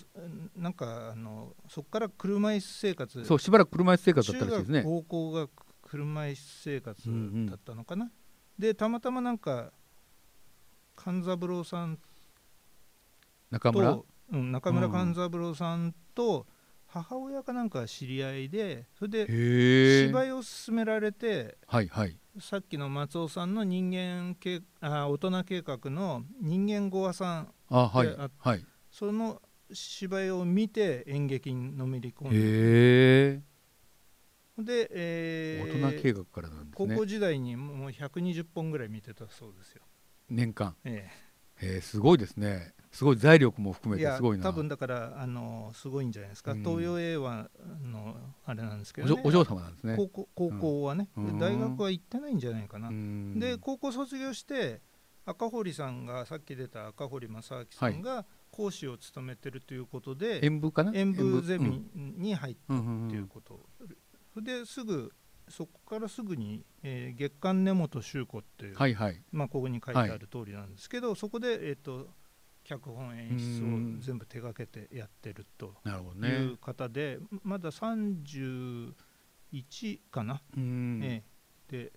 [0.57, 3.25] なんかあのそこから車椅子生活。
[3.25, 4.83] そうしばらく車椅子生活だったらしいですね。
[4.83, 5.47] 高校が
[5.91, 7.01] 車椅子生活
[7.49, 8.13] だったのかな、うんうん、
[8.57, 9.73] でたまたまなんか
[10.95, 11.99] 勘三郎さん
[13.49, 13.99] 中村、
[14.31, 16.47] うん、中村勘三郎さんと、
[16.87, 29.41] 母親かなんか知り合いでそれで芝居を勧められて、はいはい、さっきの松尾さんの人間系あ大人計画の人間語話さんあ、はいはい、その
[29.73, 32.29] 芝居を見て演劇にのめり込ん
[33.37, 33.50] で
[34.57, 36.95] で、えー、大人計画からなんですね。
[36.95, 39.81] 高校時代にもう120本ぐらい見てたそうですよ。
[40.29, 40.75] 年間。
[40.83, 41.09] え
[41.61, 41.77] え。
[41.79, 42.73] ー、すごいですね。
[42.91, 44.43] すごい財力も含めてすごいな。
[44.43, 47.49] 多分だからあのすごいんじゃないですか、うん、東洋英和
[47.83, 49.95] のあれなんですけど、ね、お嬢様なんですね。
[49.95, 54.81] 高校高校はね、うん、大学は行ってないんじゃないかな、うん、で高校卒業して
[55.25, 60.91] 赤堀さんがさっき出た赤堀正明さんが講師を務めてるということで、はい、演舞かな？
[60.93, 62.83] 演舞ゼミに入ったって
[63.15, 63.65] いうこと、
[64.37, 65.11] ですぐ
[65.49, 72.07] そこからすぐに、えー、月刊根本修子っていう、はいはい、まあ、ここに書いてある通りなんですけど、はい、そこで、えーと
[72.63, 75.89] 脚本演出を全部手がけてやってるとい
[76.53, 78.93] う方で、ね、まだ31
[80.11, 81.23] かな、え
[81.71, 81.91] え、で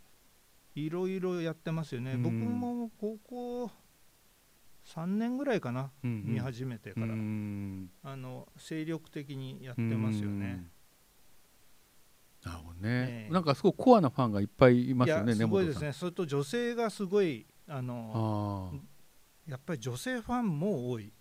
[0.75, 2.17] いろいろやってますよね。
[2.17, 3.71] 僕も高校
[4.87, 7.07] 3年ぐらいかな、うんうん、見始めてから。
[7.07, 10.67] あの精力的にやってますよね。
[12.45, 18.73] なるほどね、えー、なんかすごいコアなファンがいっぱいいますよね、すごいですね、それと女性がすごいあの
[19.47, 21.13] やっぱり女性ファンも多い。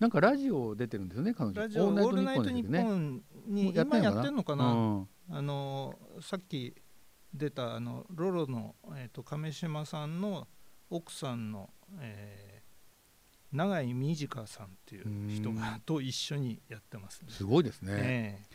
[0.00, 1.62] なんかラジオ出てるんですよね彼女。
[1.62, 6.74] ラジオオールナイトニッポンに今やってんのかな、うん、あのさっき
[7.32, 10.46] 出たあのロロの、えーと、亀島さんの
[10.90, 11.70] 奥さんの、
[12.00, 18.53] えー、永井美智香さんっていう人がと一緒にやってます、ね、すごいですね、えー、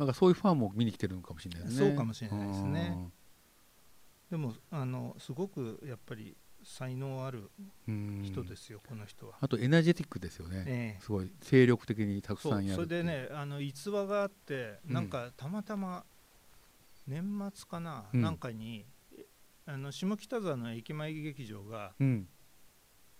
[0.00, 1.88] なんかそういうファンも見に来てるのかもしれないですね。
[1.90, 3.10] そうかもしれないですね。
[4.30, 6.34] でもあのすごくやっぱり
[6.64, 7.50] 才能ある
[7.86, 9.34] 人ですよ、この人は。
[9.42, 16.06] あとエナジェティックですよね、えー、すごい精力的にたくさんやるそれでねあの逸話があって、なんかたまたま
[17.06, 18.86] 年末かな、うん、なんかに
[19.66, 21.92] あの下北沢の駅前劇場が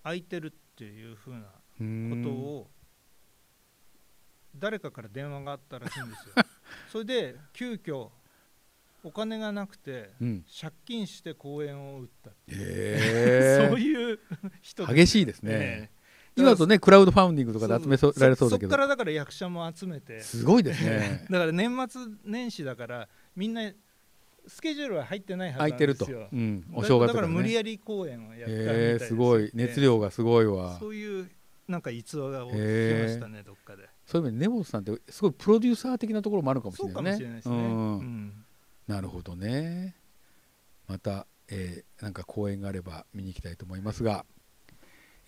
[0.02, 1.40] 空いてるっていうふうな
[2.16, 2.70] ことを
[4.56, 6.34] 誰かから電話があったらしいんですよ。
[6.90, 8.08] それで急遽
[9.02, 13.68] お金がなくて、うん、借金して公演を打ったえ。
[13.70, 14.18] そういう
[14.60, 18.68] 人激しいですね、えー、今とねクラウドファウンディングとかで集められそうだけど。
[18.68, 20.20] そこからだから役者も集めて。
[20.20, 21.26] すごいですね。
[21.30, 23.72] だから年末年始だからみんな
[24.46, 29.50] スケジュールは入ってないはずなんですよ、うん、お正月、ね、だから無理やり公演をやったみたいです、えー、すごい。
[29.54, 31.30] 熱量がすごいわ、そういう
[31.70, 33.88] なんか逸話が聞きましたね、どっかで。
[34.04, 36.94] そういう意味で根本さんってすごいプロデューサー的なところもあるかもしれないね。
[36.94, 38.44] そうかもしれないですね、うん、うん。
[38.86, 39.94] なるほどね。
[40.88, 44.24] また、えー、なんか公演があれば見に行きたいと思いますが、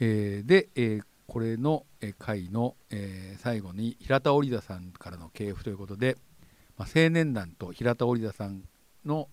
[0.01, 6.16] えー、で、えー、これの、えー、回の、えー、最後に平田織田さんからの系譜ということで、
[6.76, 8.64] まあ、青年団と平田織田さん
[9.05, 9.28] の、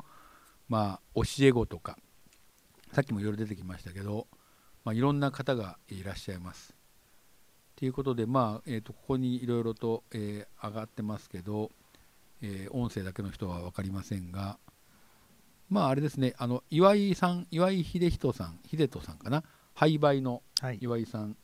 [0.68, 1.98] まあ、教え子とか
[2.92, 4.28] さっきもいろいろ出てきましたけど、
[4.84, 6.76] まあ、いろんな方がいらっしゃいます。
[7.80, 11.72] ということで、まあえーと、ここにいろいろと、えー、上がってますけど、
[12.42, 14.60] えー、音声だけの人は分かりませんが
[15.70, 20.42] まああれですねあの岩井さん岩井秀人さん秀人さんかな廃売の
[20.82, 21.38] 岩井さん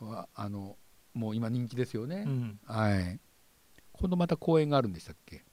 [0.00, 0.76] は、はい、あの
[1.14, 3.20] もう今人気ですよね、うん、はい。
[3.92, 5.44] 今度また公演があるんでしたっけ？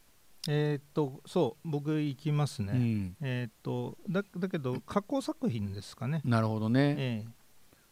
[0.47, 6.21] えー、っとそう僕行きますね、うん、えー、っとだだけど加工作品ですかね。
[6.25, 7.25] なるほどね、え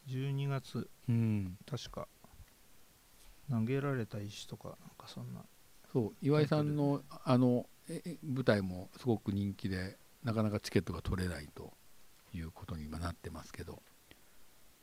[0.08, 2.08] ー、12月、うん、確か
[3.50, 5.42] 投げられた石とかなんかそんな。
[5.92, 7.68] そう岩井さんのあの
[8.24, 11.74] 舞台もすごく人気でなかなかチケットが取れないと
[12.34, 13.82] いうことに今なってますけど。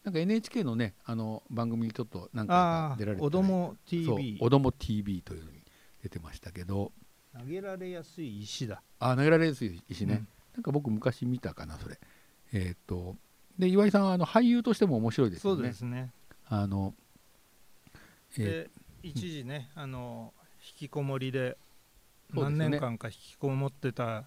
[0.04, 5.62] なんか NHK のねあの番組にちょっと何回かあ出られてあおどもそう TV おども TV というのに
[6.02, 6.92] 出てましたけど。
[7.38, 8.82] 投げられやすい石だ。
[8.98, 11.98] あ投げられやすい石ね、なんか僕昔見たかなそれ。
[12.52, 13.16] えっ、と
[13.58, 16.12] で岩井さんはあの俳優としても面白いですそうよねですね。
[16.46, 17.01] あのえ
[18.38, 18.70] で
[19.02, 21.56] 一時ね、あの引きこもりで
[22.32, 24.24] 何年間か引きこもってた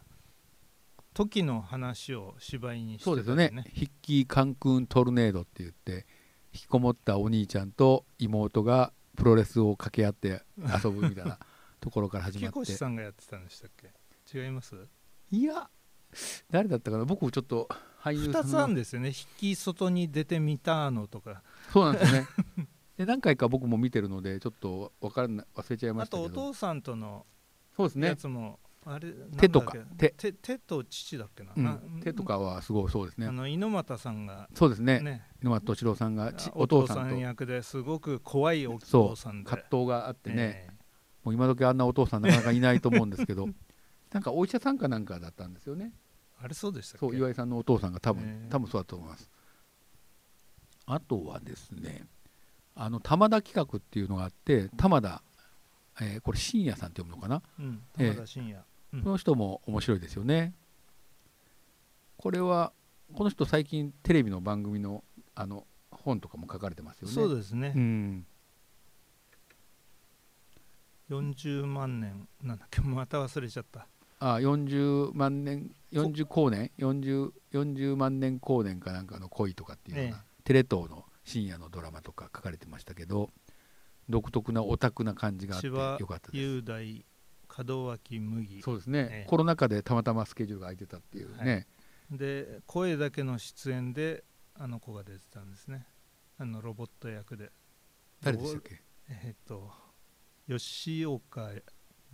[1.14, 3.64] 時の話を芝居にしてそうですよたね。
[3.74, 6.06] ヒッキーカンクントルネードって言って
[6.54, 10.44] 引きこもったお兄ちゃんと妹がプロレスを掛け合って
[10.84, 11.40] 遊ぶみたいな
[11.80, 12.66] ところから始まって。
[12.74, 13.94] さんがやってたんでしたっけ？
[14.38, 14.76] 違います？
[15.32, 15.70] いや
[16.52, 17.06] 誰だったかな？
[17.06, 17.70] 僕ちょっと
[18.02, 19.10] 俳優さ2つあるんですよね。
[19.10, 21.42] 引き外に出てみたのとか。
[21.72, 22.28] そうなんですよね
[22.98, 26.42] で何回か僕も見てるのでちょっとわからな忘れちゃいまあとしたけど。
[26.42, 27.26] お父さんとの
[27.76, 28.08] そうですね。
[28.08, 30.14] やつも、あれ手とか手。
[30.18, 32.00] 手手と父だっけな,うな、ん？
[32.02, 33.28] 手とかはすごいそうですね。
[33.28, 35.02] あの猪俣さんがそうですね。
[35.02, 35.24] ね。
[35.42, 37.16] 猪俣敏郎さんがちお父さんと。
[37.16, 40.74] ん役ですごく怖いお父さんで葛藤があってね、え
[41.26, 43.50] もう今時あんなお父さんなかなかいないと思うんですけど。
[44.14, 45.92] なんかお医者さんかなんかだったんですよね。
[45.94, 46.00] え
[46.46, 48.50] あれそうでしたそう岩井さんのお父さんが多分、ええ。
[48.50, 49.30] 多分そうだと思います。
[50.86, 52.08] あとはですね
[52.76, 55.22] あの玉田企画っていうのがあって玉田、
[56.02, 57.82] えーこれ深夜さんって読むのかな、うん。
[57.98, 58.64] ええ玉田真也、
[58.94, 59.02] うん。
[59.02, 60.54] この人も面白いですよね。
[62.18, 62.74] これは
[63.14, 65.04] この人最近テレビの番組の
[65.36, 67.14] あの本とかも書かれてますよね。
[67.14, 68.26] そうですね、うん。
[71.10, 72.82] 40万年なんだっけ？
[72.82, 73.88] また忘れちゃった。
[74.20, 80.22] あ40万年40光年？40, 40万年光年かなんかの恋とかっていうような、え。
[80.44, 83.32] テレ東の深夜のドラマとか書かれてましたけど
[84.08, 85.74] 独特なオタクな感じがあってよ
[86.08, 86.38] かったです。
[86.38, 87.06] 雄大
[87.68, 88.62] 門脇麦。
[88.62, 89.30] そうですね、ええ。
[89.30, 91.68] コロナ禍でたまたまスケジュールが空いてたっていうね、
[92.12, 94.24] で声だけの出演で
[94.54, 95.88] あの子が出てたんですね。
[96.38, 97.52] あのロボット役で。
[98.22, 98.82] 誰でしたっけ？
[99.10, 99.72] えっと
[100.48, 101.50] 吉岡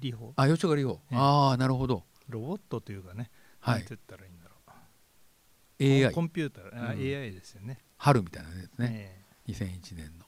[0.02, 0.34] 里帆。
[0.38, 1.18] あ吉岡里帆、ええ。
[1.18, 2.06] ああなるほど。
[2.30, 3.80] ロボットというかね、はい。
[3.80, 5.84] なんて言ったらいいんだろう。
[5.84, 7.00] AI コンピューター、あうん。
[7.00, 9.16] AI ですよね春みたいなやつね、
[9.48, 10.26] え2001年の。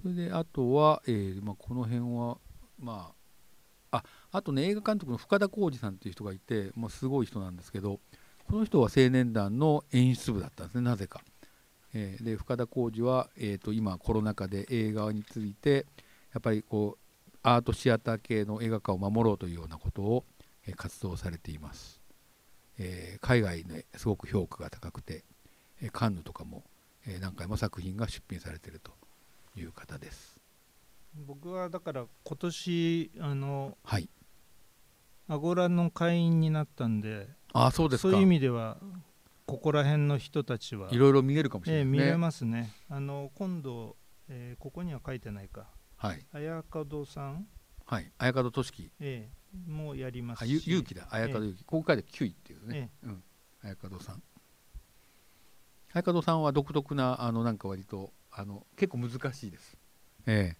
[0.00, 2.38] それであとは、えーまあ、この辺は
[2.78, 3.12] ま
[3.90, 7.98] あああとね映画監督の深田浩二さんっていう人がいて、まあ、すごい人なんですけど
[8.48, 11.20] この人は青年団の演出部だったんですねなぜか、
[11.94, 15.86] えーで深田浩二は、えー、と今コロナ禍で映画について
[16.32, 20.24] やっぱりこうアートシアター系の映画化を守ろうというようなことを、
[20.66, 22.00] えー活動されています、
[22.78, 25.31] えー海外ですごく評価が高くて、えー
[25.90, 26.64] カンヌとかも、
[27.06, 28.92] えー何回も作品が出品されていると
[29.56, 30.38] いう方です。
[31.26, 34.08] 僕はだから今年あのはい。
[35.28, 38.10] アゴラの会員になったんでああそうですか。
[38.10, 38.78] そういう意味では
[39.46, 42.72] ここら辺の人たちはいろいろ見えるかもしれえないね、え見れますね。
[42.88, 43.96] あの今度、
[44.28, 45.66] えーここには書いてないか。
[45.96, 46.24] はい。
[46.32, 47.46] 綾門さん、
[47.86, 48.10] はい。
[48.18, 48.90] 綾門俊樹。
[49.00, 51.06] ええもうやりますあしゆ勇気だ。
[51.10, 53.24] 綾門勇気、ここ書いて9位っていうね、えうん。
[53.62, 54.22] 綾門さん
[55.94, 59.76] 綾門さんは独特なあのなんか割とあの結構難しいです。
[60.26, 60.56] え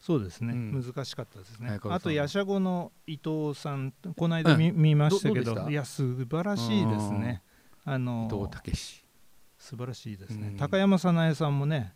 [0.00, 0.82] そうですね、うん。
[0.82, 1.78] 難しかったですね。
[1.84, 7.42] あとヤシャゴの伊藤さんこの間見,、見ましたけどどいや素晴らしいですね。
[7.84, 9.04] あえの伊藤武史。
[9.58, 10.56] 素晴らしいですね、うん。
[10.56, 11.94] 高山早苗さんもね、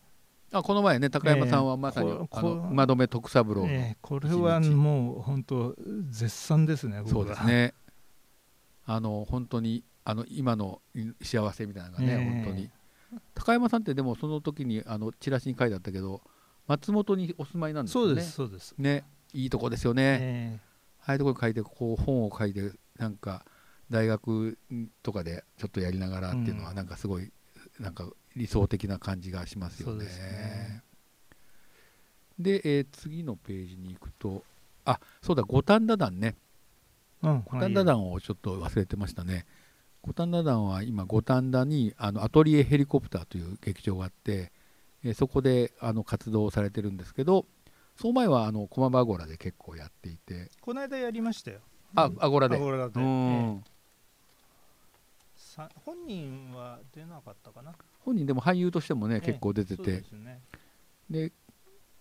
[0.52, 5.74] あこの前ね高山さんはまさに、ええこあのこ馬止徳三郎の、ええこれはもう本当
[6.08, 7.74] 絶賛ですねそうですね。
[8.84, 10.80] あの本当にあの今の
[11.20, 12.44] 幸せみたいなのがね、ええ。
[12.44, 12.70] 本当に。
[13.34, 16.20] 高山さんってでもその時にあのチラシに書いてあったけど
[16.68, 18.08] 松本にお住まいなんですよね。
[18.08, 20.60] そうですそうです、ねいいとこですよね、え
[21.04, 23.44] ああいうところに書いてこう本を書いてなんか
[23.90, 24.56] 大学
[25.02, 27.30] とかでちょっとやりながらっていうのはうんなんかすごい
[27.78, 30.04] なんか理想的な感じがしますよね。
[30.04, 30.82] ですね。
[32.38, 34.44] で、えー次のページに行くと
[34.84, 36.36] あそうだ五反田団ね。
[37.24, 39.44] えうん五反田団をちょっと忘れてましたね。
[40.06, 44.52] 五反田団は今五反田にあのアトリエヘリコプターという劇場があって、
[45.04, 47.46] えーそこであの活動をされてるんですけど
[47.96, 50.50] その前はあの駒場アゴラで結構やっていて。
[50.60, 51.60] この間やりましたよ。
[51.94, 52.56] あアゴラで。
[52.56, 53.64] アゴラで、うえん
[55.84, 57.72] 本人は出なかったかな？
[58.00, 59.20] 本人でも俳優としてもね、ええ。
[59.22, 59.82] 結構出てて。
[59.82, 60.40] ですね。
[61.08, 61.32] で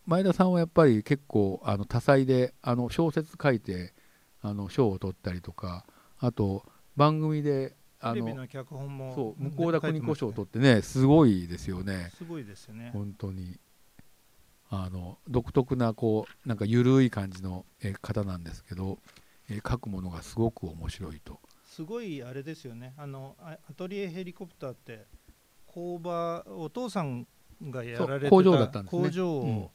[0.05, 3.93] 前田さんはやっぱり結構あの多彩であの小説書いて
[4.41, 5.85] あの賞を取ったりとか
[6.19, 6.63] あと
[6.95, 7.75] 番組で
[8.05, 12.11] あのテレビの脚本もそう向田邦子賞をと取ってねすごいですよね。
[12.15, 12.91] すごいですよね。
[12.93, 13.59] 本当に。
[14.69, 18.99] あの独特なこうなんか緩い感じのえー方なんですけど、
[19.49, 21.39] えー書くものがすごく面白いと。
[21.65, 22.93] すごいあれですよね。
[22.97, 25.05] あのあアトリエヘリコプターって
[25.67, 27.27] 工場お父さん
[27.63, 29.01] がやられてた工場だったんですね。
[29.01, 29.71] 工場を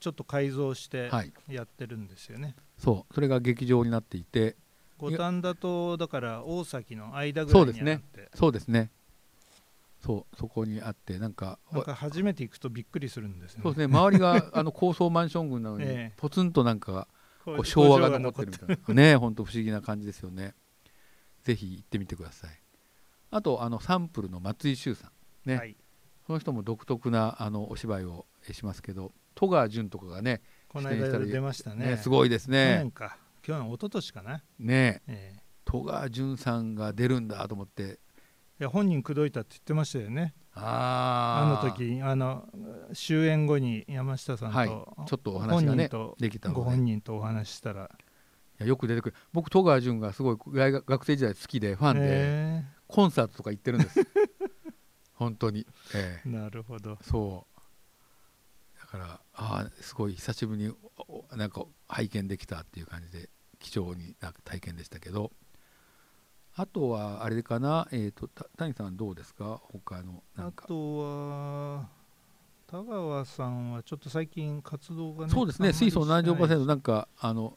[0.00, 1.32] ちょっと改造してはい。
[1.48, 4.56] やってるんですよね、そうそれが劇場になっていて
[5.10, 8.90] 五反田とだから大崎の間ぐらいにあって、そうですそうですね。
[10.00, 13.62] そうそこにあってなんかなんか初めて行くとびっくりするんですよね。
[13.62, 13.94] そうですね。
[13.96, 16.12] 周りが あの高層マンション群なのに、ええ。
[16.16, 17.08] ポツンとなんか
[17.44, 19.02] こう昭和が残ってるみたいな。
[19.02, 20.54] ね本当不思議な感じですよね。
[21.42, 22.60] ぜひ行ってみてください。
[23.30, 25.12] あとあのサンプルの松井修さん。
[25.48, 25.76] ね、はい、
[26.26, 31.86] その人も独特なあのお芝居をえしますけど戸川純とかがねこの間出ましたね。
[31.86, 35.36] ねすごいです去ね年か去年一昨年かな、ねえ。
[35.36, 37.98] え戸川純さんが出るんだと思って。
[38.60, 40.34] いや本人口説いたって言ってましたよね。
[40.54, 41.60] あー。
[41.60, 42.48] あの時あの
[42.94, 44.68] 終演後に山下さんと、はい。
[44.68, 46.60] ちょっとお話がね本人とできたので。
[46.60, 47.84] ご本人とお話ししたら。
[47.84, 47.88] い
[48.58, 49.16] やよく出てくる。
[49.32, 52.64] 僕戸川純がすごい大学学生時代好きでファンで、え。
[52.86, 54.00] コンサートとか行ってるんです。
[55.14, 56.28] 本当に、ええ。
[56.28, 56.98] えなるほど。
[57.02, 57.52] そう。
[58.80, 60.74] だからああすごい久しぶりに
[61.36, 63.28] なんか拝見できたっていう感じで
[63.58, 65.30] 貴重にな体験でしたけど。
[66.54, 67.88] あとはあれかな？
[67.92, 69.58] えっ、とた谷さんどうですか？
[69.72, 70.64] 他のなんか。
[70.66, 71.88] あとは
[72.66, 75.72] 田川さんはちょっと最近活動がねそうですね。
[75.72, 77.56] 水素何十パーセントなんかあの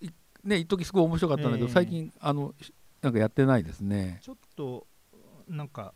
[0.00, 0.08] い
[0.42, 1.72] ね一時すごい面白かったんだけど、ええ。
[1.72, 4.18] 最近あのしなんかやってないですね。
[4.20, 4.86] ちょっと
[5.48, 5.94] なんか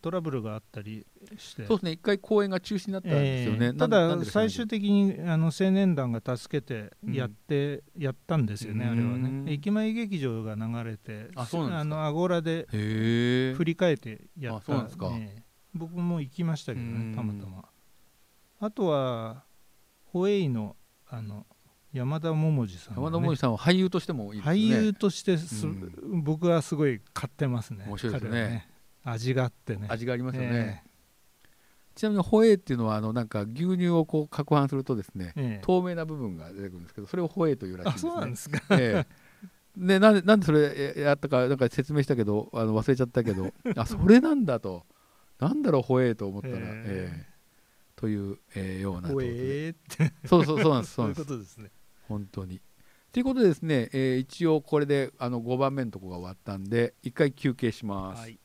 [0.00, 1.06] トラブルがあったり
[1.36, 1.66] して。
[1.66, 1.92] そうですね。
[1.92, 3.72] 一回公演が中止になったんですよね、ええ。
[3.72, 14.80] ただ最終的にあの青年団が助けてやって、やったんですよねあれはうんね駅前劇場が流れてあそうなんのアゴラで振り返ってやった。
[14.80, 15.10] んですか。
[15.14, 15.42] ええ。
[15.74, 17.10] 僕も行きましたけどうん。
[17.10, 17.64] ねたまたま。
[18.60, 19.44] あとは
[20.04, 20.76] ホエイの
[21.08, 21.46] あの
[21.92, 24.60] 山田桃次さんがね、山田桃井さんは俳優としてもいいですよね。
[24.60, 26.22] 俳優としてす、うん。
[26.22, 28.68] 僕はすごい買ってますね面白いですね
[29.04, 29.86] 味があってね。
[29.88, 30.90] 味がありますよね、え
[31.94, 35.58] ちなみにホエーっていうのはあのなんか牛乳をこう攪拌するとですねええ。
[35.60, 38.10] え透明な部分が出てくるんですけどそれをホエーというらしいですね。
[38.12, 38.60] そうなんですか。
[38.70, 39.06] ええ。
[39.76, 44.86] でなんでなんでそれやったかなんか説明したけどあの忘れちゃったけど あそれなんだと。
[45.38, 46.64] なんだろうホエーと思ったら、ええ。
[47.12, 47.26] え
[47.96, 50.12] という、えーようなホエイって。
[50.26, 51.22] そうそうそうなんですそそういんです。
[51.22, 51.70] うことですね。
[52.08, 52.60] 本当に。
[53.12, 58.20] ということでですね、えー一応これであの5番目のとこが終わったんで一回休憩します。
[58.22, 58.38] はい